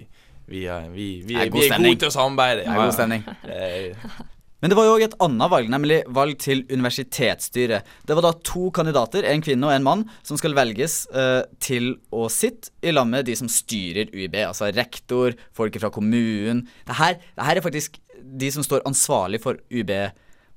vi, 0.49 0.65
er- 0.65 0.89
vi, 0.91 1.10
vi, 1.23 1.38
er 1.38 1.45
er, 1.47 1.54
vi 1.54 1.67
er 1.69 1.78
gode 1.78 1.99
til 2.02 2.10
å 2.10 2.15
samarbeide. 2.17 2.65
Det 2.65 2.73
er 2.73 2.82
god 2.82 2.95
stemning. 2.97 3.28
Men 4.63 4.71
det 4.71 4.78
var 4.80 4.86
jo 4.88 4.91
òg 4.95 5.02
et 5.04 5.15
annet 5.19 5.52
valg, 5.52 5.67
nemlig 5.67 5.95
valg 6.15 6.38
til 6.39 6.62
universitetsstyret. 6.69 7.89
Det 8.08 8.15
var 8.15 8.23
da 8.23 8.30
to 8.47 8.69
kandidater, 8.71 9.26
en 9.28 9.43
kvinne 9.43 9.67
og 9.67 9.73
en 9.76 9.84
mann, 9.84 10.06
som 10.23 10.39
skal 10.39 10.56
velges 10.56 11.02
eh, 11.12 11.41
til 11.60 11.97
å 12.15 12.30
sitte 12.32 12.71
i 12.80 12.93
lag 12.95 13.10
med 13.10 13.28
de 13.28 13.36
som 13.36 13.49
styrer 13.52 14.13
UiB. 14.15 14.38
Altså 14.45 14.71
rektor, 14.71 15.36
folk 15.52 15.76
fra 15.84 15.91
kommunen. 15.91 16.63
Det 16.88 16.95
her, 16.95 17.19
er 17.36 17.60
faktisk 17.65 17.99
de 18.23 18.54
som 18.56 18.63
står 18.63 18.88
ansvarlig 18.88 19.41
for 19.43 19.60
UiB, 19.67 19.91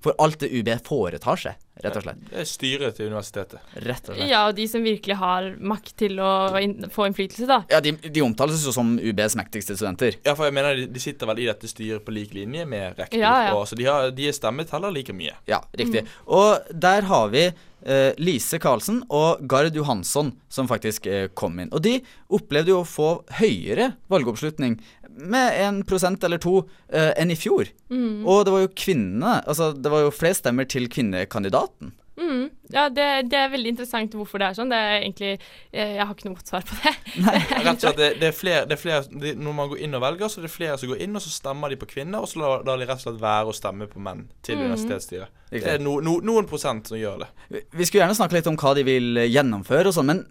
for 0.04 0.14
alt 0.22 0.40
det 0.40 0.50
UB 0.52 0.68
foretar 0.86 1.40
seg, 1.40 1.56
rett 1.82 1.96
og 1.98 2.04
slett. 2.04 2.20
Det 2.28 2.38
er 2.42 2.48
styret 2.48 2.98
til 2.98 3.08
universitetet. 3.10 3.62
Rett 3.82 4.10
og 4.10 4.14
slett. 4.16 4.30
Ja, 4.30 4.42
og 4.48 4.56
de 4.58 4.66
som 4.70 4.84
virkelig 4.84 5.16
har 5.20 5.48
makt 5.58 5.94
til 6.04 6.20
å 6.22 6.32
in 6.62 6.88
få 6.92 7.08
innflytelse, 7.08 7.48
da. 7.48 7.62
Ja, 7.72 7.80
de, 7.84 7.96
de 8.04 8.24
omtales 8.24 8.64
jo 8.66 8.74
som 8.76 8.94
UBs 9.00 9.38
mektigste 9.40 9.76
studenter. 9.78 10.18
Ja, 10.26 10.36
for 10.38 10.48
jeg 10.48 10.56
mener 10.56 10.78
de, 10.78 10.88
de 10.92 11.02
sitter 11.02 11.30
vel 11.32 11.42
i 11.44 11.48
dette 11.50 11.70
styret 11.70 12.04
på 12.06 12.14
lik 12.14 12.36
linje 12.36 12.66
med 12.68 13.00
rektor. 13.00 13.20
Ja, 13.20 13.34
ja. 13.48 13.54
Og, 13.56 13.66
så 13.70 13.78
de, 13.78 13.88
har, 13.88 14.12
de 14.14 14.28
er 14.30 14.36
stemmeteller 14.36 14.94
like 14.94 15.16
mye. 15.16 15.34
Ja, 15.50 15.62
riktig. 15.76 16.06
Og 16.26 16.70
der 16.70 17.08
har 17.10 17.32
vi 17.32 17.48
eh, 17.48 18.12
Lise 18.20 18.60
Karlsen 18.62 19.02
og 19.08 19.42
Gard 19.48 19.76
Johansson 19.76 20.34
som 20.52 20.68
faktisk 20.70 21.08
eh, 21.10 21.28
kom 21.34 21.58
inn. 21.62 21.72
Og 21.72 21.82
de 21.84 21.98
opplevde 22.36 22.74
jo 22.74 22.82
å 22.82 22.88
få 22.88 23.10
høyere 23.40 23.94
valgoppslutning 24.12 24.78
med 25.16 25.60
en 25.66 25.82
prosent 25.88 26.22
eller 26.24 26.38
to 26.42 26.58
eh, 26.92 27.12
enn 27.16 27.30
i 27.30 27.36
fjor. 27.38 27.68
Og 27.90 28.44
det 28.44 28.52
var 28.52 28.60
jo 28.66 28.72
kvinnene 28.76 29.38
Altså, 29.46 29.72
det 29.72 29.90
var 29.92 30.02
jo 30.06 30.10
flest 30.14 30.42
stemmer 30.44 30.64
til 30.68 30.88
kvinnekandidaten. 30.92 31.94
Mm. 32.16 32.46
Ja, 32.72 32.86
det, 32.88 33.28
det 33.28 33.36
er 33.36 33.50
veldig 33.52 33.74
interessant 33.74 34.14
hvorfor 34.16 34.40
det 34.40 34.46
er 34.48 34.54
sånn. 34.56 34.70
Det 34.72 34.76
er 34.80 34.94
egentlig 35.02 35.32
eh, 35.36 35.90
Jeg 35.98 36.06
har 36.06 36.14
ikke 36.14 36.30
noe 36.30 36.38
godt 36.38 36.48
svar 36.48 36.64
på 36.64 36.78
det. 36.80 36.92
Rett 37.26 37.68
og 37.74 37.82
slett, 37.82 37.98
det, 38.00 38.08
det 38.22 38.30
er 38.30 38.36
flere, 38.38 38.62
det 38.70 38.76
er 38.78 38.80
flere 38.80 39.02
det, 39.20 39.34
Når 39.36 39.56
man 39.58 39.68
går 39.68 39.82
inn 39.84 39.98
og 39.98 40.02
velger, 40.06 40.32
så 40.32 40.40
er 40.40 40.46
det 40.48 40.52
flere 40.54 40.78
som 40.80 40.88
går 40.94 41.02
inn, 41.04 41.18
og 41.20 41.24
så 41.26 41.34
stemmer 41.34 41.74
de 41.74 41.78
på 41.82 41.90
kvinner, 41.92 42.24
og 42.24 42.30
så 42.32 42.40
lar 42.40 42.64
lar 42.64 42.80
de 42.80 42.88
rett 42.88 42.96
og 43.02 43.04
slett 43.04 43.20
være 43.20 43.52
å 43.52 43.56
stemme 43.60 43.88
på 43.92 44.00
menn 44.02 44.24
til 44.46 44.56
universitetsstyret. 44.64 45.28
Det 45.52 45.62
er 45.76 45.84
no, 45.84 45.98
no, 46.02 46.16
noen 46.24 46.48
prosent 46.48 46.88
som 46.88 46.96
gjør 46.98 47.20
det. 47.26 47.28
Vi- 47.52 47.64
Vi 47.76 47.84
skulle 47.86 48.06
gjerne 48.06 48.16
snakke 48.18 48.38
litt 48.40 48.48
om 48.50 48.56
hva 48.64 48.72
de 48.80 48.86
vil 48.88 49.20
gjennomføre 49.28 49.92
og 49.92 49.98
sånn, 50.00 50.08
men 50.14 50.24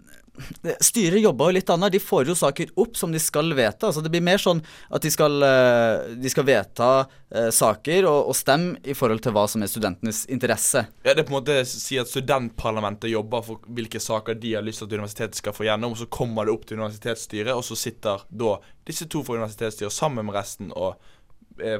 styret 0.84 1.22
jobber 1.22 1.50
jo 1.50 1.56
litt 1.56 1.70
annet. 1.72 1.94
De 1.94 2.00
får 2.02 2.30
jo 2.30 2.36
saker 2.38 2.72
opp 2.82 2.96
som 2.98 3.12
de 3.12 3.20
skal 3.22 3.52
vedta. 3.56 3.88
Altså 3.88 4.02
det 4.04 4.12
blir 4.12 4.24
mer 4.24 4.40
sånn 4.42 4.62
at 4.90 5.04
de 5.04 5.12
skal, 5.12 5.38
eh, 5.46 6.16
de 6.20 6.32
skal 6.32 6.46
vedta 6.48 6.90
eh, 7.02 7.48
saker 7.54 8.08
og, 8.10 8.30
og 8.32 8.38
stemme 8.38 8.76
i 8.84 8.96
forhold 8.96 9.24
til 9.24 9.36
hva 9.36 9.46
som 9.50 9.64
er 9.64 9.72
studentenes 9.72 10.24
interesse. 10.32 10.86
Ja, 11.06 11.14
det 11.14 11.24
er 11.24 11.28
på 11.28 11.34
en 11.34 11.38
måte 11.40 11.60
å 11.62 11.66
si 11.68 11.98
at 12.00 12.10
studentparlamentet 12.10 13.12
jobber 13.12 13.44
for 13.46 13.64
hvilke 13.66 14.02
saker 14.02 14.38
de 14.40 14.56
har 14.58 14.66
lyst 14.66 14.82
til 14.82 14.90
at 14.90 14.96
universitetet 14.98 15.40
skal 15.40 15.56
få 15.56 15.68
gjennom, 15.68 15.96
og 15.96 16.00
så 16.02 16.10
kommer 16.12 16.46
det 16.46 16.56
opp 16.56 16.66
til 16.68 16.80
universitetsstyret, 16.80 17.54
og 17.54 17.64
så 17.66 17.78
sitter 17.78 18.24
da 18.30 18.56
disse 18.86 19.08
to 19.10 19.24
fra 19.26 19.38
universitetsstyret 19.40 19.94
sammen 19.94 20.28
med 20.28 20.36
resten 20.38 20.70
og 20.76 20.94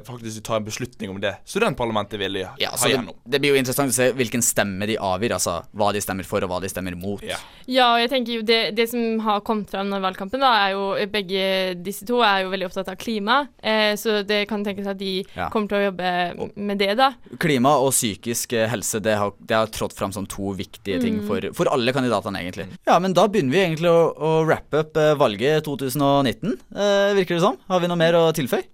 faktisk 0.07 0.43
ta 0.47 0.57
en 0.57 0.65
beslutning 0.65 1.11
om 1.12 1.21
det 1.21 1.35
studentparlamentet 1.45 2.19
vil 2.21 2.39
ha 2.45 2.55
Ja, 2.61 2.71
så 2.77 2.89
gjennom. 2.89 3.15
det 3.29 3.41
blir 3.43 3.53
jo 3.55 3.59
interessant 3.61 3.93
å 3.93 3.97
se 3.97 4.11
hvilken 4.17 4.43
stemme 4.43 4.87
de 4.89 4.97
avgir, 4.99 5.33
altså 5.37 5.59
hva 5.77 5.93
de 5.93 6.01
stemmer 6.01 6.25
for 6.25 6.43
og 6.45 6.51
hva 6.51 6.61
de 6.62 6.69
stemmer 6.73 6.97
mot. 6.97 7.23
Ja. 7.23 7.37
Ja, 7.67 7.89
og 7.95 8.01
jeg 8.01 8.11
tenker 8.11 8.33
jo 8.39 8.43
det, 8.47 8.61
det 8.77 8.89
som 8.91 9.19
har 9.27 9.41
kommet 9.47 9.71
fram 9.71 9.87
under 9.91 10.01
valgkampen, 10.01 10.41
da, 10.41 10.53
er 10.67 10.73
jo 10.77 10.87
begge 11.12 11.75
disse 11.85 12.07
to 12.07 12.21
er 12.25 12.45
jo 12.45 12.51
veldig 12.53 12.69
opptatt 12.71 12.89
av 12.93 12.97
klima. 13.01 13.49
Eh, 13.62 13.95
så 13.99 14.21
det 14.27 14.45
kan 14.49 14.65
tenkes 14.65 14.87
at 14.87 14.99
de 14.99 15.25
Ja. 15.37 15.49
kommer 15.51 15.69
til 15.69 15.79
å 15.79 15.87
jobbe 15.91 16.51
med 16.57 16.79
det, 16.79 16.97
da. 16.97 17.12
Klima 17.43 17.77
og 17.83 17.91
psykisk 17.93 18.53
eh, 18.53 18.69
helse 18.69 19.01
det 19.03 19.17
har, 19.19 19.33
det 19.45 19.57
har 19.57 19.67
trådt 19.67 19.93
fram 19.97 20.12
som 20.12 20.27
to 20.27 20.53
viktige 20.57 21.01
ting 21.03 21.17
Mm. 21.17 21.27
for, 21.27 21.41
for 21.55 21.69
alle 21.73 21.93
kandidatene, 21.93 22.39
egentlig. 22.43 22.67
Ja, 22.87 22.99
men 22.99 23.12
da 23.17 23.27
begynner 23.27 23.53
vi 23.53 23.62
egentlig 23.65 23.89
å, 23.91 24.12
å 24.17 24.31
wrappe 24.47 24.81
up 24.85 24.97
eh, 24.97 25.15
valget 25.15 25.65
2019, 25.65 26.57
eh, 26.77 27.15
virker 27.17 27.35
det 27.37 27.41
som. 27.43 27.57
Har 27.69 27.81
vi 27.81 27.89
noe 27.89 27.97
mer 28.01 28.12
å 28.19 28.33
tilføye? 28.37 28.65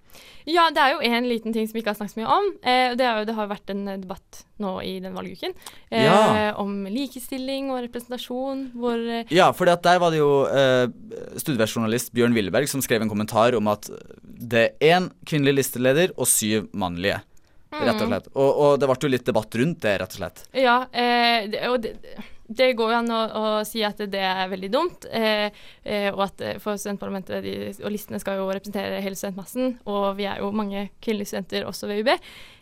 Ja, 0.51 0.69
det 0.75 0.83
er 0.83 0.95
jo 0.97 1.01
en 1.07 1.27
liten 1.31 1.55
ting 1.55 1.67
som 1.69 1.77
vi 1.77 1.83
ikke 1.83 1.93
har 1.95 1.99
snakket 2.01 2.17
så 2.17 2.21
mye 2.23 2.37
om. 2.37 2.49
Eh, 2.63 2.95
det, 2.99 3.07
jo, 3.07 3.25
det 3.29 3.35
har 3.37 3.51
vært 3.51 3.73
en 3.75 3.83
eh, 3.89 3.99
debatt 4.03 4.41
nå 4.63 4.73
i 4.87 4.95
den 5.03 5.15
valguken 5.17 5.55
eh, 5.91 6.05
Ja. 6.05 6.53
om 6.63 6.85
likestilling 6.91 7.71
og 7.75 7.83
representasjon, 7.87 8.65
hvor 8.79 8.99
eh, 8.99 9.25
Ja, 9.35 9.51
for 9.57 9.71
der 9.71 9.99
var 10.03 10.15
det 10.15 10.21
jo 10.23 10.31
eh, 10.51 10.87
studieverksjournalist 11.39 12.13
Bjørn 12.17 12.35
Willeberg 12.37 12.69
som 12.71 12.83
skrev 12.85 13.03
en 13.05 13.11
kommentar 13.13 13.55
om 13.59 13.71
at 13.73 13.91
det 14.23 14.65
er 14.83 14.97
én 14.99 15.11
kvinnelig 15.29 15.61
listeleder 15.63 16.15
og 16.17 16.27
syv 16.31 16.69
mannlige. 16.75 17.21
Rett 17.73 18.03
og 18.05 18.11
slett. 18.11 18.27
Og, 18.37 18.51
og 18.53 18.73
det 18.83 18.89
ble 18.91 18.99
jo 19.01 19.11
litt 19.15 19.25
debatt 19.25 19.55
rundt 19.57 19.79
det, 19.81 19.95
rett 20.03 20.13
og 20.13 20.19
slett. 20.21 20.43
Ja, 20.61 20.75
eh, 20.93 21.47
det, 21.49 21.63
og 21.71 21.79
det, 21.81 21.95
det 22.59 22.69
går 22.79 22.93
jo 22.93 22.99
an 22.99 23.11
å, 23.15 23.21
å 23.39 23.45
si 23.69 23.83
at 23.87 24.01
det 24.13 24.21
er 24.23 24.49
veldig 24.53 24.71
dumt. 24.73 25.07
Eh, 25.11 25.51
eh, 25.85 26.09
og 26.13 26.23
at 26.27 26.41
eh, 26.45 26.59
for 26.63 26.79
studentparlamentet 26.81 27.43
de, 27.45 27.55
og 27.83 27.93
listene 27.95 28.21
skal 28.23 28.41
jo 28.41 28.49
representere 28.51 29.01
hele 29.05 29.19
studentmassen. 29.19 29.77
Og 29.91 30.13
vi 30.19 30.27
er 30.31 30.43
jo 30.43 30.51
mange 30.57 30.89
kvinnelige 31.03 31.33
studenter 31.33 31.69
også 31.69 31.91
ved 31.91 32.03
UB. 32.05 32.13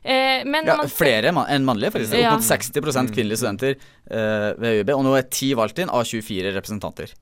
Eh, 0.02 0.44
men 0.48 0.66
Ja, 0.66 0.76
man- 0.80 0.88
flere 0.92 1.32
man, 1.36 1.48
enn 1.52 1.66
mannlige, 1.68 1.92
faktisk. 1.96 2.16
Ja. 2.18 2.34
Opp 2.36 2.40
mot 2.40 2.48
60 2.50 3.14
kvinnelige 3.14 3.40
studenter 3.42 3.74
eh, 3.76 4.52
ved 4.60 4.80
UB. 4.84 4.94
Og 4.98 5.04
nå 5.08 5.16
er 5.18 5.28
ti 5.30 5.52
valgt 5.58 5.78
inn 5.82 5.90
av 5.92 6.04
24 6.08 6.54
representanter. 6.56 7.12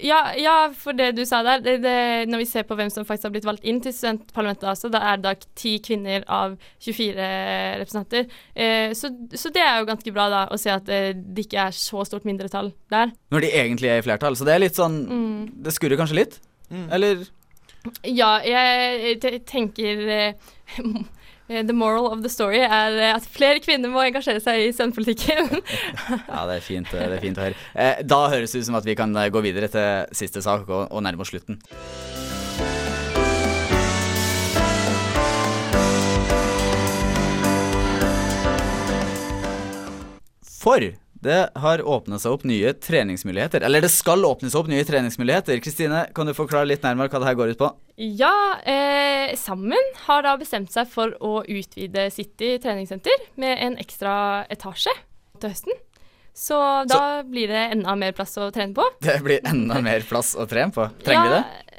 Ja, 0.00 0.32
ja, 0.40 0.54
for 0.72 0.96
det 0.96 1.10
du 1.18 1.24
sa 1.28 1.42
der, 1.44 1.60
det, 1.60 1.74
det, 1.84 2.28
når 2.32 2.40
vi 2.40 2.46
ser 2.48 2.64
på 2.64 2.76
hvem 2.78 2.88
som 2.90 3.04
faktisk 3.04 3.26
har 3.28 3.32
blitt 3.34 3.44
valgt 3.44 3.66
inn 3.68 3.80
til 3.84 3.92
studentparlamentet, 3.92 4.64
altså, 4.70 4.88
da 4.88 5.02
er 5.10 5.18
det 5.20 5.26
da 5.26 5.50
ti 5.58 5.74
kvinner 5.84 6.24
av 6.32 6.54
24 6.80 7.26
representanter. 7.82 8.24
Eh, 8.56 8.94
så, 8.96 9.10
så 9.36 9.52
det 9.52 9.60
er 9.60 9.82
jo 9.82 9.90
ganske 9.90 10.14
bra 10.16 10.28
da, 10.32 10.40
å 10.48 10.56
se 10.60 10.72
at 10.72 10.88
eh, 10.88 11.12
det 11.14 11.44
ikke 11.44 11.66
er 11.68 11.76
så 11.76 12.06
stort 12.08 12.24
mindretall 12.24 12.72
der. 12.90 13.12
Når 13.34 13.44
de 13.44 13.52
egentlig 13.52 13.92
er 13.92 14.00
i 14.00 14.06
flertall. 14.08 14.38
Så 14.40 14.48
det 14.48 14.54
er 14.56 14.64
litt 14.64 14.78
sånn 14.80 14.98
Mm. 15.02 15.48
Det 15.66 15.72
skurrer 15.76 15.98
kanskje 16.00 16.16
litt? 16.22 16.38
Eller 16.92 17.26
Ja, 18.06 18.36
jeg 18.46 19.18
te- 19.20 19.38
tenker 19.44 20.02
eh, 20.08 20.52
The 21.52 21.76
moral 21.76 22.08
of 22.08 22.22
the 22.24 22.30
story 22.32 22.62
er 22.64 22.96
eh, 22.96 23.12
at 23.12 23.26
flere 23.28 23.60
kvinner 23.64 23.92
må 23.92 24.00
engasjere 24.06 24.40
seg 24.42 24.66
i 24.66 24.72
studentpolitikken. 24.72 25.52
Ja, 26.32 26.46
det 26.48 26.58
er 26.58 26.64
fint, 26.64 26.88
det 26.92 27.04
er 27.04 27.20
fint 27.22 27.38
å 27.38 27.44
høre. 27.44 27.58
Eh, 27.76 28.00
da 28.08 28.20
høres 28.32 28.54
det 28.54 28.62
ut 28.62 28.68
som 28.70 28.78
at 28.78 28.86
vi 28.88 28.96
kan 28.98 29.12
eh, 29.16 29.28
gå 29.32 29.42
videre 29.44 29.68
til 29.72 30.16
siste 30.16 30.42
sak 30.44 30.68
og, 30.70 30.88
og 30.88 31.04
nærme 31.04 31.24
oss 31.24 31.32
slutten. 31.32 31.60
For 40.62 40.92
det 41.22 41.38
har 41.62 41.82
åpnet 41.86 42.22
seg 42.22 42.34
opp 42.34 42.44
nye 42.48 42.72
treningsmuligheter. 42.74 43.62
Eller 43.62 43.84
det 43.84 43.92
skal 43.94 44.24
åpne 44.26 44.50
seg 44.50 44.62
opp 44.64 44.70
nye 44.72 44.86
treningsmuligheter. 44.86 45.60
Kristine, 45.62 46.06
kan 46.14 46.26
du 46.26 46.34
forklare 46.34 46.66
litt 46.66 46.82
nærmere 46.82 47.12
hva 47.12 47.22
det 47.22 47.28
her 47.30 47.38
går 47.38 47.54
ut 47.54 47.60
på? 47.62 47.70
Ja, 48.02 48.34
eh, 48.66 49.36
Sammen 49.38 49.92
har 50.08 50.24
da 50.26 50.34
bestemt 50.40 50.74
seg 50.74 50.90
for 50.90 51.14
å 51.22 51.44
utvide 51.46 52.08
City 52.10 52.56
treningssenter 52.62 53.28
med 53.40 53.54
en 53.62 53.78
ekstra 53.80 54.14
etasje 54.50 54.94
til 55.38 55.54
høsten. 55.54 55.78
Så 56.34 56.56
da 56.88 57.22
blir 57.28 57.50
det 57.52 57.62
enda 57.74 57.94
mer 58.00 58.14
plass 58.16 58.34
å 58.40 58.48
trene 58.54 58.74
på. 58.74 58.86
Det 59.04 59.18
blir 59.24 59.44
enda 59.46 59.82
mer 59.84 60.04
plass 60.08 60.32
å 60.34 60.46
trene 60.48 60.72
på. 60.74 60.88
Trenger 61.04 61.28
vi 61.28 61.34
det? 61.36 61.71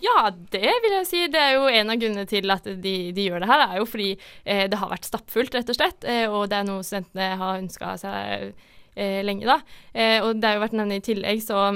Ja, 0.00 0.30
det 0.54 0.74
vil 0.84 0.96
jeg 0.98 1.08
si. 1.08 1.22
Det 1.32 1.40
er 1.40 1.56
jo 1.56 1.68
en 1.68 1.92
av 1.92 2.00
grunnene 2.00 2.28
til 2.30 2.54
at 2.54 2.66
de, 2.66 2.94
de 3.14 3.28
gjør 3.28 3.42
det 3.44 3.50
her, 3.50 3.64
er 3.68 3.80
jo 3.80 3.88
fordi 3.88 4.12
eh, 4.14 4.66
det 4.70 4.78
har 4.80 4.92
vært 4.92 5.08
stappfullt, 5.08 5.56
rett 5.58 5.72
og 5.72 5.78
slett. 5.78 6.06
Eh, 6.08 6.26
og 6.30 6.46
det 6.52 6.60
er 6.60 6.68
noe 6.68 6.86
studentene 6.86 7.32
har 7.40 7.60
ønska 7.60 7.96
seg 8.00 8.52
eh, 8.94 9.20
lenge, 9.26 9.48
da. 9.48 9.58
Eh, 9.92 10.20
og 10.22 10.38
det 10.38 10.48
har 10.48 10.58
jo 10.58 10.64
vært 10.66 10.78
nevnt 10.78 11.00
i 11.00 11.04
tillegg, 11.12 11.42
så 11.44 11.66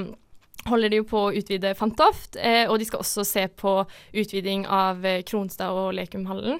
holder 0.67 0.91
de 0.91 1.01
jo 1.01 1.07
på 1.07 1.23
å 1.27 1.33
utvide 1.35 1.73
Fantoft. 1.77 2.37
Eh, 2.39 2.65
og 2.67 2.79
de 2.79 2.87
skal 2.87 3.03
også 3.03 3.25
se 3.27 3.47
på 3.59 3.79
utviding 4.13 4.67
av 4.67 5.05
eh, 5.05 5.23
Kronstad 5.27 5.75
og 5.75 5.93
Lekumhallen 5.97 6.59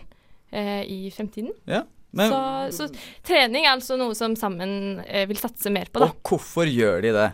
eh, 0.52 0.84
i 0.84 1.00
fremtiden. 1.14 1.54
Ja. 1.70 1.84
Men, 2.18 2.32
så, 2.32 2.88
så 2.88 3.26
trening 3.28 3.66
er 3.66 3.76
altså 3.76 3.98
noe 4.00 4.16
som 4.18 4.34
sammen 4.40 5.02
vil 5.04 5.38
satse 5.38 5.70
mer 5.70 5.90
på, 5.92 6.00
da. 6.02 6.08
og 6.08 6.30
hvorfor 6.32 6.66
gjør 6.66 7.04
de 7.04 7.12
det? 7.14 7.26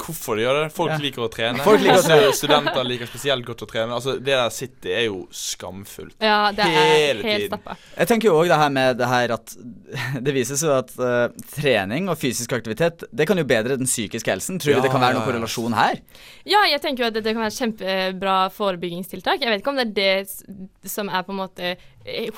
Hvorfor 0.00 0.36
de 0.36 0.42
gjør 0.44 0.56
det? 0.62 0.72
Folk 0.76 0.90
Ja. 0.92 0.98
liker 0.98 1.22
å 1.24 1.28
trene. 1.32 1.62
Folk 1.64 1.80
liker 1.80 1.98
å 2.00 2.04
trene. 2.06 2.32
Studenter 2.36 2.84
liker 2.84 3.06
spesielt 3.08 3.44
godt 3.46 3.62
å 3.64 3.68
trene. 3.70 3.92
Altså, 3.96 4.14
det 4.18 4.34
der 4.34 4.50
City 4.50 4.92
er 4.92 5.04
jo 5.06 5.26
skamfullt. 5.30 6.16
Ja, 6.20 6.50
det 6.52 6.64
er 6.64 6.70
Hele 6.70 7.22
helt 7.22 7.24
tiden. 7.24 7.48
stappa. 7.58 7.76
Jeg 7.98 8.08
tenker 8.08 8.28
jo 8.30 8.34
òg 8.40 8.48
det 8.48 8.58
her 8.60 8.70
med 8.70 8.98
det 8.98 9.08
her 9.08 9.34
at 9.36 9.54
det 10.24 10.34
vises 10.34 10.62
jo 10.62 10.72
at 10.76 10.90
uh, 10.98 11.28
trening 11.56 12.08
og 12.12 12.18
fysisk 12.20 12.52
aktivitet 12.52 13.04
Det 13.12 13.26
kan 13.26 13.36
jo 13.40 13.44
bedre 13.44 13.76
den 13.80 13.86
psykiske 13.88 14.30
helsen. 14.30 14.58
Tror 14.60 14.74
Ja, 14.74 14.80
vi 14.80 14.88
det 14.88 14.92
kan 14.92 15.00
være 15.00 15.14
noen 15.18 15.26
korrelasjon 15.28 15.74
her? 15.78 16.00
Ja, 16.48 16.64
jeg 16.70 16.80
tenker 16.84 17.04
jo 17.04 17.10
at 17.10 17.14
det 17.20 17.24
kan 17.34 17.42
være 17.42 17.56
kjempebra 17.58 18.36
forebyggingstiltak. 18.54 19.40
Jeg 19.40 19.50
vet 19.50 19.62
ikke 19.64 19.72
om 19.74 19.80
det 19.80 19.88
er 19.88 19.96
det 19.96 20.90
som 20.90 21.08
er 21.08 21.22
på 21.26 21.32
en 21.34 21.40
måte 21.42 21.76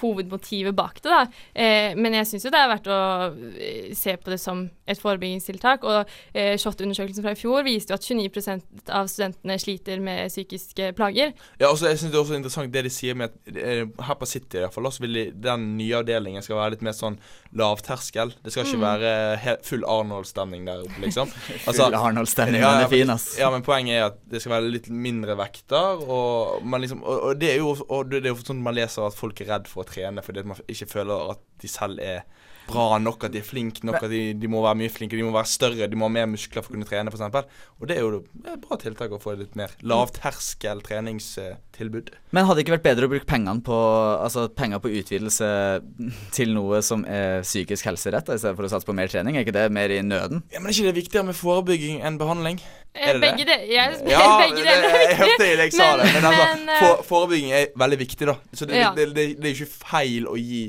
hovedmotivet 0.01 0.75
bak 0.77 1.01
det, 1.03 1.11
da. 1.11 1.23
Eh, 1.55 1.97
men 1.99 2.17
jeg 2.19 2.29
syns 2.31 2.47
jo 2.47 2.53
det 2.55 2.61
er 2.61 2.71
verdt 2.73 2.91
å 2.93 2.99
eh, 3.57 3.91
se 3.97 4.17
på 4.21 4.33
det 4.33 4.39
som 4.43 4.65
et 4.87 5.01
forebyggingstiltak. 5.01 5.85
Og 5.89 6.13
eh, 6.35 6.55
SHoT-undersøkelsen 6.61 7.25
fra 7.25 7.35
i 7.37 7.39
fjor 7.41 7.65
viste 7.67 7.95
jo 7.95 7.99
at 8.01 8.07
29% 8.09 8.93
av 8.93 9.11
studentene 9.13 9.59
sliter 9.63 10.03
med 10.05 10.29
psykiske 10.33 10.93
plager. 10.99 11.33
Ja, 11.61 11.71
altså, 11.71 11.89
jeg 11.91 12.01
synes 12.03 12.13
det 12.13 12.19
er 12.19 12.25
også 12.25 12.39
interessant 12.41 12.73
det 12.75 12.85
de 12.87 12.93
sier 12.93 13.19
med 13.19 13.31
at 13.33 13.57
eh, 13.57 13.85
her 14.09 14.19
på 14.21 14.29
City 14.29 14.61
i 14.61 14.65
hvert 14.67 14.75
fall, 14.77 14.91
så 14.93 15.05
vil 15.05 15.19
de, 15.19 15.25
den 15.49 15.69
nye 15.79 16.01
avdelingen 16.03 16.45
skal 16.45 16.59
være 16.61 16.77
litt 16.77 16.85
mer 16.87 16.97
sånn 16.97 17.19
lavterskel. 17.57 18.35
Det 18.43 18.53
skal 18.53 18.67
ikke 18.67 18.81
Mm. 18.83 18.85
være 18.89 19.57
full 19.63 19.85
Arnold-stemning 19.87 20.65
der 20.67 20.81
oppe, 20.87 20.99
liksom. 21.05 21.29
Full 21.67 21.95
Arnold-stemning, 21.95 22.63
ja, 22.63 22.71
den 22.73 22.81
ja, 22.81 22.87
er 22.87 22.91
fin, 22.91 23.11
ass. 23.13 23.27
Ja, 23.39 23.51
men 23.53 23.63
poenget 23.63 23.99
er 23.99 24.07
at 24.09 24.17
det 24.31 24.41
skal 24.43 24.55
være 24.57 24.71
litt 24.73 24.89
mindre 24.89 25.37
vekter, 25.39 26.01
og, 26.03 26.65
man 26.65 26.83
liksom, 26.83 27.03
og, 27.05 27.29
og 27.29 27.41
det 27.41 27.53
er 27.53 27.61
jo 27.61 27.75
og 27.89 28.11
det 28.11 28.23
er 28.25 28.33
jo 28.33 28.39
sånn 28.43 28.63
man 28.65 28.77
leser 28.77 29.07
at 29.07 29.17
folk 29.17 29.41
er 29.43 29.51
redd 29.63 29.71
for 29.71 29.85
å 29.85 29.89
trene 29.89 30.25
fordi 30.25 30.45
man 30.49 30.61
ikke 30.71 30.91
føler 30.91 31.33
at 31.35 31.45
de 31.63 31.71
selv 31.71 32.03
er 32.03 32.27
bra 32.69 32.99
nok, 33.03 33.25
at 33.27 33.33
de 33.35 33.41
er 33.43 33.47
flinke 33.47 33.85
nok, 33.87 34.03
at 34.03 34.11
de, 34.13 34.21
de 34.39 34.49
må 34.51 34.63
være 34.65 34.79
mye 34.83 34.93
flinkere, 34.93 35.19
de 35.21 35.27
må 35.27 35.33
være 35.35 35.51
større, 35.51 35.89
de 35.91 35.97
må 35.99 36.07
ha 36.09 36.13
mer 36.15 36.27
muskler 36.31 36.63
for 36.65 36.73
å 36.73 36.77
kunne 36.77 36.89
trene, 36.89 37.11
f.eks. 37.13 37.49
Og 37.83 37.89
det 37.91 37.97
er 37.99 38.05
jo 38.07 38.21
et 38.23 38.61
bra 38.63 38.79
tiltak 38.81 39.13
å 39.17 39.21
få 39.23 39.35
litt 39.41 39.57
mer 39.59 39.73
lavterskel 39.83 40.83
treningstilbud. 40.87 42.11
Men 42.33 42.47
hadde 42.47 42.61
det 42.61 42.65
ikke 42.67 42.77
vært 42.77 42.87
bedre 42.87 43.09
å 43.09 43.13
bruke 43.13 43.29
pengene 43.29 43.61
på 43.67 43.77
Altså 44.23 44.47
penger 44.57 44.81
på 44.83 44.91
utvidelse 44.93 45.49
til 46.35 46.53
noe 46.55 46.79
som 46.85 47.03
er 47.09 47.43
psykisk 47.45 47.89
helserett, 47.91 48.31
i 48.33 48.39
stedet 48.41 48.57
for 48.59 48.69
å 48.69 48.71
satse 48.73 48.89
på 48.89 48.95
mer 48.97 49.11
trening? 49.13 49.37
Er 49.37 49.45
ikke 49.47 49.55
det 49.57 49.67
mer 49.75 49.93
i 49.93 50.01
nøden? 50.05 50.43
Ja, 50.53 50.61
Men 50.63 50.71
er 50.71 50.77
ikke 50.79 50.93
det 50.93 50.99
viktigere 51.03 51.27
med 51.29 51.39
forebygging 51.39 52.01
enn 52.07 52.19
behandling? 52.21 52.61
Eh, 52.95 53.09
Er 53.09 53.19
det 53.19 53.23
det? 53.23 53.31
begge 53.33 53.49
det, 53.49 53.59
jeg, 53.73 53.99
Ja, 54.13 54.23
begge 54.43 54.63
det, 54.63 54.77
er 54.77 55.03
jeg 55.09 55.19
hørte 55.23 55.43
det 55.43 55.51
jeg 55.67 55.75
sa 55.81 55.91
det. 56.01 56.09
Men 56.13 56.29
altså, 56.29 56.45
men, 56.45 56.69
altså, 56.69 56.87
for, 56.87 57.05
forebygging 57.11 57.53
er 57.57 57.67
veldig 57.85 57.99
viktig, 58.05 58.29
da. 58.31 58.37
Så 58.53 58.69
det, 58.69 58.77
Ja. 58.83 58.93
det, 58.97 59.09
det, 59.17 59.27
det 59.41 59.49
er 59.51 59.55
jo 59.57 59.65
ikke 59.65 59.89
feil 59.89 60.29
å 60.29 60.37
gi, 60.39 60.63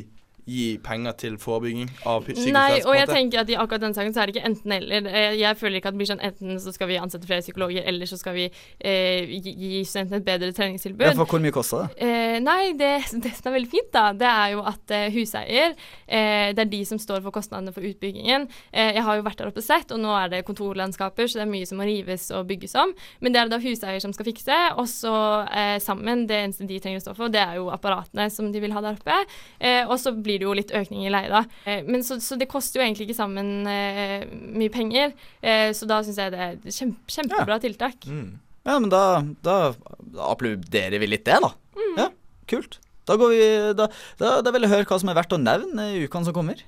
gi 0.46 0.78
penger 0.84 1.16
til 1.22 1.38
forebygging 1.40 1.90
av 2.10 2.24
psykisk 2.26 2.52
Nei, 2.54 2.82
og 2.84 2.96
jeg 2.98 3.08
tenker 3.08 3.40
at 3.44 3.50
i 3.50 3.56
akkurat 3.60 3.82
den 3.86 3.94
saken 3.96 4.14
så 4.16 4.24
er 4.24 4.28
det 4.30 4.36
ikke 4.36 4.48
enten-eller. 4.50 5.08
Eh, 5.08 5.38
Jeg 5.40 5.58
føler 5.60 5.80
ikke 5.80 5.92
at 5.92 5.96
det 5.96 6.02
blir 6.02 6.10
sånn 6.12 6.24
enten 6.24 6.60
så 6.60 6.74
skal 6.76 6.90
vi 6.90 6.98
ansette 7.00 7.28
flere 7.30 7.42
psykologer, 7.46 7.84
eller 7.88 8.06
så 8.10 8.18
skal 8.20 8.36
vi 8.38 8.46
eh, 8.50 9.30
gi 9.30 9.54
gi 9.54 9.84
studentene 9.88 10.20
et 10.22 10.26
bedre 10.28 10.52
treningstilbud. 10.56 11.06
Ja, 11.08 11.14
for 11.18 11.26
hvor 11.32 11.44
mye 11.44 11.54
koster 11.56 11.86
det? 11.88 12.04
Eh, 12.08 12.38
nei, 12.44 12.74
det, 12.80 12.92
det 13.24 13.34
som 13.38 13.50
er 13.52 13.58
veldig 13.60 13.72
fint, 13.72 13.90
da, 13.96 14.06
det 14.18 14.28
er 14.30 14.54
jo 14.58 14.64
at 14.74 14.94
eh, 14.96 15.08
huseier 15.14 15.74
eh, 16.08 16.52
Det 16.54 16.66
er 16.66 16.72
de 16.72 16.82
som 16.86 17.00
står 17.02 17.22
for 17.26 17.32
kostnadene 17.36 17.74
for 17.76 17.86
utbyggingen. 17.88 18.48
Eh, 18.72 18.94
jeg 18.98 19.04
har 19.08 19.20
jo 19.20 19.26
vært 19.26 19.40
der 19.42 19.52
oppe 19.52 19.64
sett, 19.64 19.92
og 19.96 20.02
nå 20.04 20.12
er 20.18 20.32
det 20.34 20.44
kontorlandskaper, 20.48 21.28
så 21.30 21.40
det 21.40 21.46
er 21.48 21.52
mye 21.54 21.68
som 21.70 21.80
må 21.80 21.88
rives 21.88 22.28
og 22.36 22.48
bygges 22.50 22.76
om. 22.80 22.94
Men 23.24 23.34
det 23.34 23.40
er 23.42 23.50
det 23.50 23.56
da 23.58 23.62
huseier 23.64 24.02
som 24.04 24.14
skal 24.16 24.28
fikse, 24.28 24.60
og 24.78 24.88
så 24.92 25.14
eh, 25.54 25.78
sammen, 25.84 26.26
det 26.30 26.40
eneste 26.44 26.68
de 26.70 26.80
trenger 26.84 27.02
å 27.02 27.06
stå 27.08 27.16
for, 27.18 27.32
det 27.34 27.42
er 27.44 27.58
jo 27.62 27.70
apparatene 27.74 28.30
som 28.34 28.52
de 28.54 28.62
vil 28.64 28.74
ha 28.76 28.84
der 28.86 28.98
oppe. 29.00 29.20
Eh, 29.60 29.84
og 29.88 29.96
så 30.02 30.14
blir 30.16 30.33
det 30.40 30.48
jo 30.48 30.56
litt 30.58 30.74
økning 30.76 31.06
i 31.06 31.12
leie, 31.14 31.32
da. 31.32 31.44
Eh, 31.70 31.84
men 31.88 32.06
så, 32.06 32.20
så 32.24 32.38
det 32.40 32.50
koster 32.52 32.80
jo 32.80 32.86
egentlig 32.86 33.10
ikke 33.10 33.20
sammen 33.20 33.68
eh, 33.70 34.24
mye 34.30 34.74
penger, 34.74 35.14
eh, 35.42 35.70
så 35.76 35.90
da 35.90 36.02
syns 36.06 36.22
jeg 36.22 36.34
det 36.34 36.42
er 36.48 36.58
kjempe, 36.70 37.16
kjempebra 37.18 37.60
tiltak. 37.64 38.08
Mm. 38.08 38.40
Ja, 38.64 38.78
men 38.80 38.90
da, 38.92 39.04
da, 39.44 39.58
da 40.00 40.32
applauderer 40.32 41.02
vi 41.02 41.12
litt 41.12 41.26
det, 41.28 41.40
da. 41.44 41.52
Mm. 41.76 41.96
Ja, 42.00 42.10
kult. 42.52 42.80
Da, 43.04 43.18
går 43.20 43.34
vi, 43.34 43.48
da, 43.76 43.90
da, 44.22 44.38
da 44.46 44.54
vil 44.56 44.64
jeg 44.64 44.72
høre 44.72 44.88
hva 44.88 45.02
som 45.02 45.12
er 45.12 45.18
verdt 45.18 45.36
å 45.36 45.42
nevne 45.42 45.90
i 45.92 46.06
ukene 46.06 46.30
som 46.30 46.36
kommer. 46.36 46.64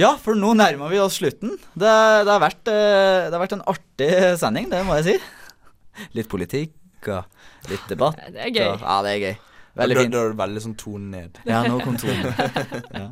Ja, 0.00 0.14
for 0.20 0.38
nå 0.38 0.54
nærmer 0.56 0.88
vi 0.92 1.00
oss 1.02 1.18
slutten. 1.20 1.56
Det, 1.74 1.90
det, 2.24 2.30
har 2.30 2.40
vært, 2.40 2.62
eh, 2.72 3.28
det 3.28 3.36
har 3.36 3.42
vært 3.42 3.56
en 3.58 3.66
artig 3.68 4.10
sending, 4.40 4.70
det 4.72 4.80
må 4.88 4.96
jeg 5.00 5.06
si. 5.10 6.08
Litt 6.16 6.30
politikk 6.32 7.10
og 7.12 7.70
litt 7.70 7.86
debatt. 7.90 8.20
Det 8.32 8.40
er 8.46 8.52
gøy. 8.54 8.66
Og, 8.70 8.84
ja, 8.86 8.98
det 9.04 9.12
er 9.12 9.24
gøy. 9.26 9.38
Veldig 9.80 9.96
fint. 10.00 10.12
da 10.12 10.20
er 10.20 10.32
det 10.32 10.40
veldig 10.40 10.62
sånn 10.64 10.76
tone 10.80 11.10
ned. 11.12 11.40
Ja, 11.46 11.60
nå 11.68 11.78
kom 11.84 11.98
tonen. 12.00 12.32
ja. 13.00 13.06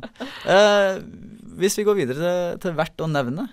Eh, 0.55 0.99
hvis 1.59 1.77
vi 1.79 1.85
går 1.87 1.97
videre 2.01 2.19
til, 2.19 2.59
til 2.65 2.77
verdt 2.77 3.05
å 3.05 3.09
nevne 3.11 3.47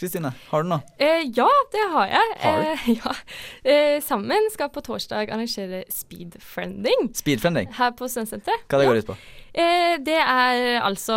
Kristine, 0.00 0.32
har 0.50 0.62
du 0.64 0.68
noe? 0.72 0.82
Eh, 0.98 1.22
ja, 1.36 1.46
det 1.72 1.82
har 1.92 2.06
jeg. 2.10 2.30
Har 2.42 2.62
du? 2.62 2.70
Eh, 2.70 2.88
ja. 2.98 3.12
eh, 3.64 3.98
sammen 4.02 4.48
skal 4.54 4.70
på 4.74 4.80
torsdag 4.82 5.30
arrangere 5.30 5.84
speedfriending 5.92 7.10
Speedfriending. 7.14 7.68
her 7.76 7.92
på 7.98 8.08
Studentsenteret. 8.10 8.64
Hva 8.68 8.80
det 8.80 8.86
Ja. 8.88 8.90
går 8.90 9.02
ut 9.02 9.10
på? 9.12 9.16
Eh, 9.54 9.96
det 10.00 10.16
er 10.16 10.80
altså 10.80 11.14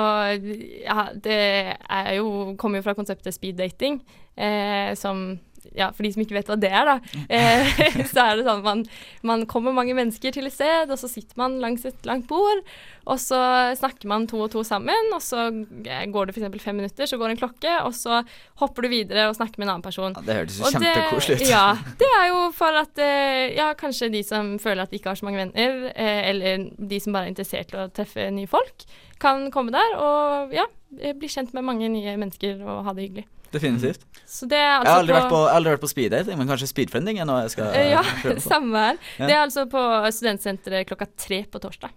Ja, 0.83 1.05
det 1.15 1.77
er 1.89 2.09
jo 2.17 2.55
Kommer 2.59 2.81
jo 2.81 2.83
fra 2.83 2.93
konseptet 2.93 3.33
speed 3.33 3.55
dating, 3.57 4.01
eh, 4.37 4.93
som 4.99 5.39
ja, 5.77 5.91
for 5.95 6.05
de 6.05 6.11
som 6.15 6.23
ikke 6.23 6.37
vet 6.37 6.49
hva 6.51 6.57
det 6.59 6.71
er, 6.71 6.89
da, 6.89 7.23
eh, 7.29 7.79
så 8.11 8.25
er 8.25 8.39
det 8.39 8.47
sånn 8.47 8.63
man, 8.65 8.83
man 9.27 9.45
kommer 9.49 9.75
mange 9.75 9.95
mennesker 9.97 10.35
til 10.35 10.49
et 10.49 10.55
sted, 10.55 10.91
og 10.91 10.99
så 10.99 11.09
sitter 11.11 11.37
man 11.39 11.59
langs 11.63 11.85
et 11.87 12.07
langt 12.07 12.27
bord, 12.29 12.63
og 13.05 13.19
så 13.21 13.39
snakker 13.77 14.09
man 14.09 14.25
to 14.29 14.39
og 14.41 14.49
to 14.53 14.63
sammen, 14.65 15.11
og 15.13 15.21
så 15.21 15.47
eh, 15.51 16.05
går 16.11 16.29
det 16.29 16.35
f.eks. 16.35 16.63
fem 16.63 16.79
minutter, 16.81 17.09
så 17.09 17.19
går 17.21 17.33
en 17.33 17.41
klokke, 17.41 17.73
og 17.85 17.93
så 17.97 18.23
hopper 18.61 18.85
du 18.85 18.91
videre 18.93 19.27
og 19.29 19.37
snakker 19.37 19.61
med 19.61 19.67
en 19.67 19.75
annen 19.75 19.85
person. 19.85 20.15
Ja, 20.15 20.25
det 20.25 20.39
hørtes 20.39 20.59
jo 20.59 20.71
kjempekoselig 20.73 21.39
ut. 21.41 21.47
Ja, 21.51 21.65
det 22.01 22.11
er 22.19 22.29
jo 22.31 22.39
for 22.55 22.81
at 22.81 23.03
eh, 23.03 23.53
ja, 23.57 23.71
kanskje 23.77 24.09
de 24.13 24.23
som 24.25 24.55
føler 24.61 24.85
at 24.85 24.93
de 24.93 24.99
ikke 24.99 25.13
har 25.13 25.21
så 25.21 25.27
mange 25.27 25.43
venner, 25.43 25.89
eh, 25.93 26.21
eller 26.31 26.69
de 26.75 27.01
som 27.03 27.15
bare 27.15 27.29
er 27.29 27.35
interessert 27.35 27.75
i 27.75 27.81
å 27.83 27.89
treffe 27.93 28.29
nye 28.33 28.49
folk, 28.49 28.87
kan 29.21 29.47
komme 29.53 29.71
der 29.75 29.95
og 30.01 30.55
ja, 30.55 30.65
bli 30.89 31.29
kjent 31.31 31.53
med 31.55 31.65
mange 31.67 31.87
nye 31.91 32.17
mennesker 32.19 32.59
og 32.65 32.83
ha 32.87 32.95
det 32.95 33.07
hyggelig. 33.07 33.29
Definitivt. 33.51 34.01
Så 34.25 34.47
det 34.49 34.57
er 34.57 34.63
Jeg 34.65 34.79
altså 34.79 34.91
har 34.93 34.99
aldri 35.03 35.13
vært 35.15 35.29
på, 35.29 35.37
jeg 35.41 35.49
har 35.51 35.55
aldri 35.59 35.71
vært 35.75 35.81
på 35.85 35.89
speeddating, 35.91 36.37
men 36.37 36.47
kanskje 36.49 36.67
speedfriending 36.67 37.19
er 37.21 37.25
noe 37.29 37.41
jeg 37.45 37.51
skal 37.51 37.73
Eh, 37.75 37.89
Ja, 37.91 38.01
prøve 38.23 38.35
på. 38.41 38.49
samme 38.49 38.75
her. 38.87 38.97
Ja. 39.19 39.25
Det 39.27 39.35
er 39.35 39.41
altså 39.45 39.65
på 39.69 39.83
Studentsenteret 40.11 40.87
klokka 40.89 41.07
tre 41.17 41.43
på 41.45 41.59
torsdag. 41.61 41.89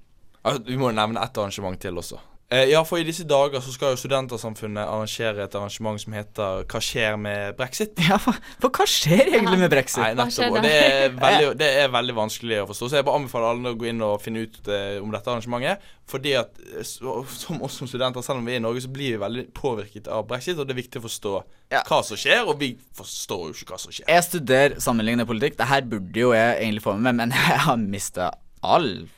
Altså, 0.44 0.62
vi 0.66 0.76
må 0.76 0.92
nevne 0.94 1.22
ett 1.22 1.36
arrangement 1.38 1.78
til 1.80 1.96
også. 1.98 2.18
Eh, 2.50 2.62
ja, 2.70 2.80
for 2.88 2.96
i 2.96 3.04
disse 3.04 3.26
dager 3.28 3.60
så 3.60 3.68
skal 3.74 3.90
jo 3.92 3.98
Studentersamfunnet 4.00 4.80
arrangere 4.88 5.42
et 5.44 5.52
arrangement 5.58 6.00
som 6.00 6.14
heter 6.16 6.62
Hva 6.64 6.80
skjer 6.80 7.18
med 7.20 7.58
brexit? 7.58 7.90
Ja, 8.00 8.16
for, 8.24 8.38
for 8.62 8.72
hva 8.72 8.86
skjer 8.88 9.26
egentlig 9.34 9.58
med 9.60 9.68
brexit? 9.74 10.00
Nei, 10.00 10.14
nettopp. 10.16 10.54
Og 10.56 10.64
det 10.64 10.70
er, 10.72 11.12
veldig, 11.26 11.50
det 11.60 11.68
er 11.82 11.90
veldig 11.92 12.14
vanskelig 12.16 12.62
å 12.62 12.68
forstå. 12.70 12.88
Så 12.88 12.96
jeg 12.96 13.04
bare 13.04 13.20
anbefaler 13.20 13.50
alle 13.52 13.74
å 13.74 13.76
gå 13.82 13.90
inn 13.90 14.00
og 14.06 14.22
finne 14.24 14.46
ut 14.46 14.56
eh, 14.72 14.96
om 15.04 15.12
dette 15.12 15.28
arrangementet. 15.28 15.84
Fordi 16.08 16.32
at 16.40 16.56
eh, 16.70 16.80
så, 16.88 17.18
som 17.36 17.60
oss 17.68 17.76
som 17.82 17.90
studenter, 17.92 18.24
selv 18.24 18.40
om 18.40 18.48
vi 18.48 18.56
er 18.56 18.62
i 18.62 18.64
Norge, 18.64 18.80
så 18.86 18.94
blir 18.96 19.18
vi 19.18 19.20
veldig 19.26 19.44
påvirket 19.60 20.08
av 20.08 20.24
brexit. 20.32 20.56
Og 20.56 20.64
det 20.64 20.72
er 20.72 20.80
viktig 20.80 21.02
å 21.02 21.06
forstå 21.10 21.34
Ja. 21.76 21.82
hva 21.84 22.00
som 22.08 22.16
skjer, 22.16 22.48
og 22.48 22.56
vi 22.64 22.70
forstår 22.96 23.44
jo 23.50 23.58
ikke 23.58 23.74
hva 23.76 23.82
som 23.84 23.92
skjer. 23.92 24.08
Jeg 24.08 24.24
studerer 24.30 24.80
sammenlignende 24.80 25.28
politikk. 25.28 25.60
Det 25.60 25.68
her 25.68 25.84
burde 25.92 26.24
jo 26.24 26.32
jeg 26.32 26.62
egentlig 26.64 26.86
få 26.88 26.96
med 26.96 27.10
meg, 27.10 27.20
men 27.26 27.36
jeg 27.52 27.60
har 27.68 27.76
mista 27.84 28.32
all 28.64 28.88
f- 29.04 29.17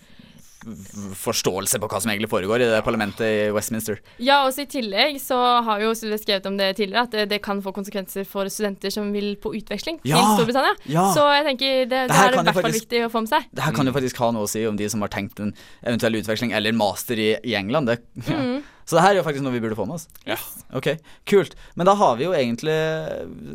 forståelse 0.60 1.78
på 1.80 1.88
hva 1.88 2.00
som 2.02 2.10
egentlig 2.12 2.30
foregår 2.30 2.64
i 2.64 2.68
det 2.70 2.80
parlamentet 2.84 3.24
i 3.24 3.50
Westminster. 3.54 4.00
Ja, 4.20 4.42
også 4.46 4.64
i 4.64 4.68
tillegg 4.70 5.16
så 5.22 5.38
har 5.66 5.82
jo 5.82 5.92
Sylve 5.96 6.18
skrevet 6.20 6.48
om 6.50 6.58
det 6.60 6.72
tidligere, 6.78 7.06
at 7.08 7.14
det, 7.16 7.26
det 7.32 7.40
kan 7.44 7.62
få 7.64 7.72
konsekvenser 7.76 8.26
for 8.28 8.48
studenter 8.52 8.92
som 8.92 9.08
vil 9.14 9.32
på 9.40 9.54
utveksling 9.56 10.00
Ja, 10.08 10.20
til 10.20 10.40
Storbritannia. 10.40 10.74
ja. 10.92 11.06
Så 11.16 11.24
jeg 11.32 11.46
tenker 11.48 11.78
det, 11.84 12.02
det, 12.10 12.18
er 12.18 12.36
i 12.36 12.42
hvert 12.42 12.60
fall 12.60 12.76
viktig 12.76 13.04
å 13.06 13.12
få 13.12 13.24
med 13.24 13.32
seg. 13.32 13.48
Det 13.56 13.64
her 13.64 13.76
kan 13.76 13.88
jo 13.88 13.94
faktisk 13.96 14.20
ha 14.24 14.32
noe 14.36 14.48
å 14.48 14.50
si 14.50 14.64
om 14.68 14.76
de 14.78 14.90
som 14.92 15.04
har 15.06 15.12
tenkt 15.12 15.40
en 15.42 15.54
eventuell 15.80 16.20
utveksling 16.20 16.52
eller 16.56 16.76
master 16.76 17.20
i, 17.20 17.30
i 17.40 17.56
England. 17.58 17.90
Det, 17.90 17.98
ja. 18.28 18.42
Så 18.90 18.98
det 18.98 19.04
her 19.04 19.14
er 19.14 19.20
jo 19.20 19.26
faktisk 19.26 19.44
noe 19.46 19.54
vi 19.54 19.62
burde 19.62 19.78
få 19.78 19.86
med 19.86 20.00
oss. 20.00 20.08
Ja. 20.26 20.36
Ok, 20.74 20.92
kult. 21.30 21.54
Men 21.78 21.86
da 21.86 21.94
har 21.96 22.16
vi 22.18 22.26
jo 22.26 22.34
egentlig 22.34 22.74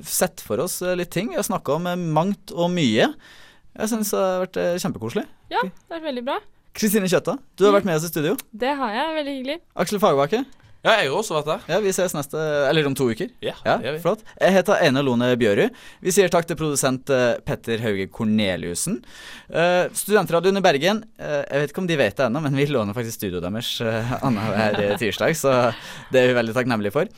sett 0.07 0.39
for 0.43 0.63
oss 0.63 0.79
litt 0.95 1.11
ting. 1.11 1.33
Vi 1.33 1.39
har 1.39 1.45
snakka 1.47 1.75
om 1.75 1.89
mangt 2.15 2.53
og 2.55 2.71
mye. 2.71 3.09
Jeg 3.75 3.91
syns 3.91 4.13
det 4.15 4.21
har 4.21 4.43
vært 4.45 4.59
kjempekoselig. 4.79 5.25
Ja, 5.51 5.59
det 5.65 5.91
har 5.91 5.99
vært 5.99 6.07
veldig 6.13 6.23
bra. 6.29 6.37
Kristine 6.75 7.07
Kjøtta, 7.07 7.37
du 7.55 7.63
har 7.67 7.73
vært 7.77 7.87
med 7.87 7.95
oss 7.95 8.05
i 8.07 8.11
studio. 8.11 8.35
Det 8.51 8.73
har 8.75 8.91
jeg. 8.91 9.11
Veldig 9.21 9.33
hyggelig. 9.37 9.57
Aksel 9.79 9.99
Fagerbakke, 10.01 10.41
Ja, 10.85 10.99
jeg 11.01 11.07
har 11.09 11.15
også 11.17 11.33
vært 11.39 11.47
der. 11.47 11.61
ja, 11.71 11.77
vi 11.81 11.89
ses 11.95 12.13
neste 12.13 12.37
Eller 12.69 12.85
om 12.85 12.93
to 12.93 13.07
uker. 13.09 13.29
Ja, 13.41 13.53
Ja, 13.65 13.77
det 13.79 13.87
gjør 13.87 13.95
vi. 13.95 14.01
flott. 14.03 14.19
Jeg 14.41 14.53
heter 14.53 14.83
Ene 14.85 15.01
Lone 15.01 15.31
Bjørud. 15.39 15.71
Vi 16.03 16.11
sier 16.13 16.29
takk 16.29 16.45
til 16.45 16.59
produsent 16.59 17.09
eh, 17.09 17.39
Petter 17.47 17.79
Hauge 17.81 18.05
Korneliussen. 18.11 18.99
Uh, 19.49 19.87
Studentradioen 19.97 20.59
i 20.59 20.61
Bergen, 20.61 20.99
uh, 21.17 21.41
jeg 21.47 21.63
vet 21.63 21.71
ikke 21.73 21.81
om 21.81 21.87
de 21.89 21.97
vet 21.97 22.19
det 22.19 22.27
ennå, 22.27 22.43
men 22.43 22.59
vi 22.59 22.67
låner 22.69 22.93
faktisk 22.93 23.17
studioet 23.17 23.47
deres 23.47 23.71
uh, 23.81 24.13
annenhver 24.21 24.97
tirsdag, 25.01 25.33
så 25.39 25.55
det 26.11 26.21
er 26.21 26.27
vi 26.33 26.37
veldig 26.37 26.53
takknemlige 26.59 26.93
for. 26.93 27.09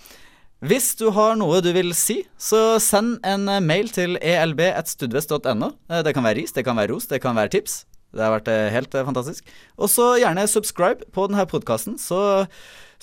Hvis 0.64 0.94
du 1.02 1.10
har 1.12 1.36
noe 1.36 1.60
du 1.62 1.74
vil 1.76 1.92
si, 1.94 2.22
så 2.40 2.80
send 2.80 3.20
en 3.28 3.50
mail 3.68 3.90
til 3.94 4.16
elb.studvest.no. 4.22 5.74
Det 6.08 6.14
kan 6.16 6.24
være 6.24 6.40
ris, 6.40 6.56
det 6.56 6.64
kan 6.66 6.78
være 6.80 6.94
ros, 6.96 7.10
det 7.12 7.20
kan 7.22 7.36
være 7.38 7.52
tips. 7.58 7.82
Det 8.16 8.24
har 8.24 8.34
vært 8.38 8.52
eh, 8.52 8.68
helt 8.74 8.96
eh, 8.96 9.06
fantastisk. 9.08 9.50
Og 9.78 9.92
så 9.92 10.14
gjerne 10.22 10.48
subscribe 10.50 11.08
på 11.16 11.28
denne 11.30 11.48
podkasten, 11.50 11.98
så, 12.02 12.46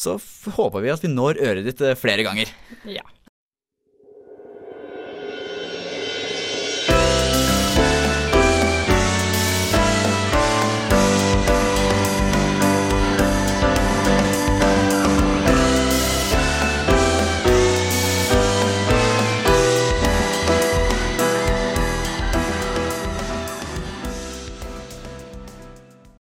så 0.01 0.17
håper 0.57 0.85
vi 0.85 0.93
at 0.95 1.05
vi 1.05 1.13
når 1.13 1.41
øret 1.45 1.69
ditt 1.69 1.83
eh, 1.85 1.99
flere 1.99 2.25
ganger. 2.27 2.51
Ja. 2.89 3.05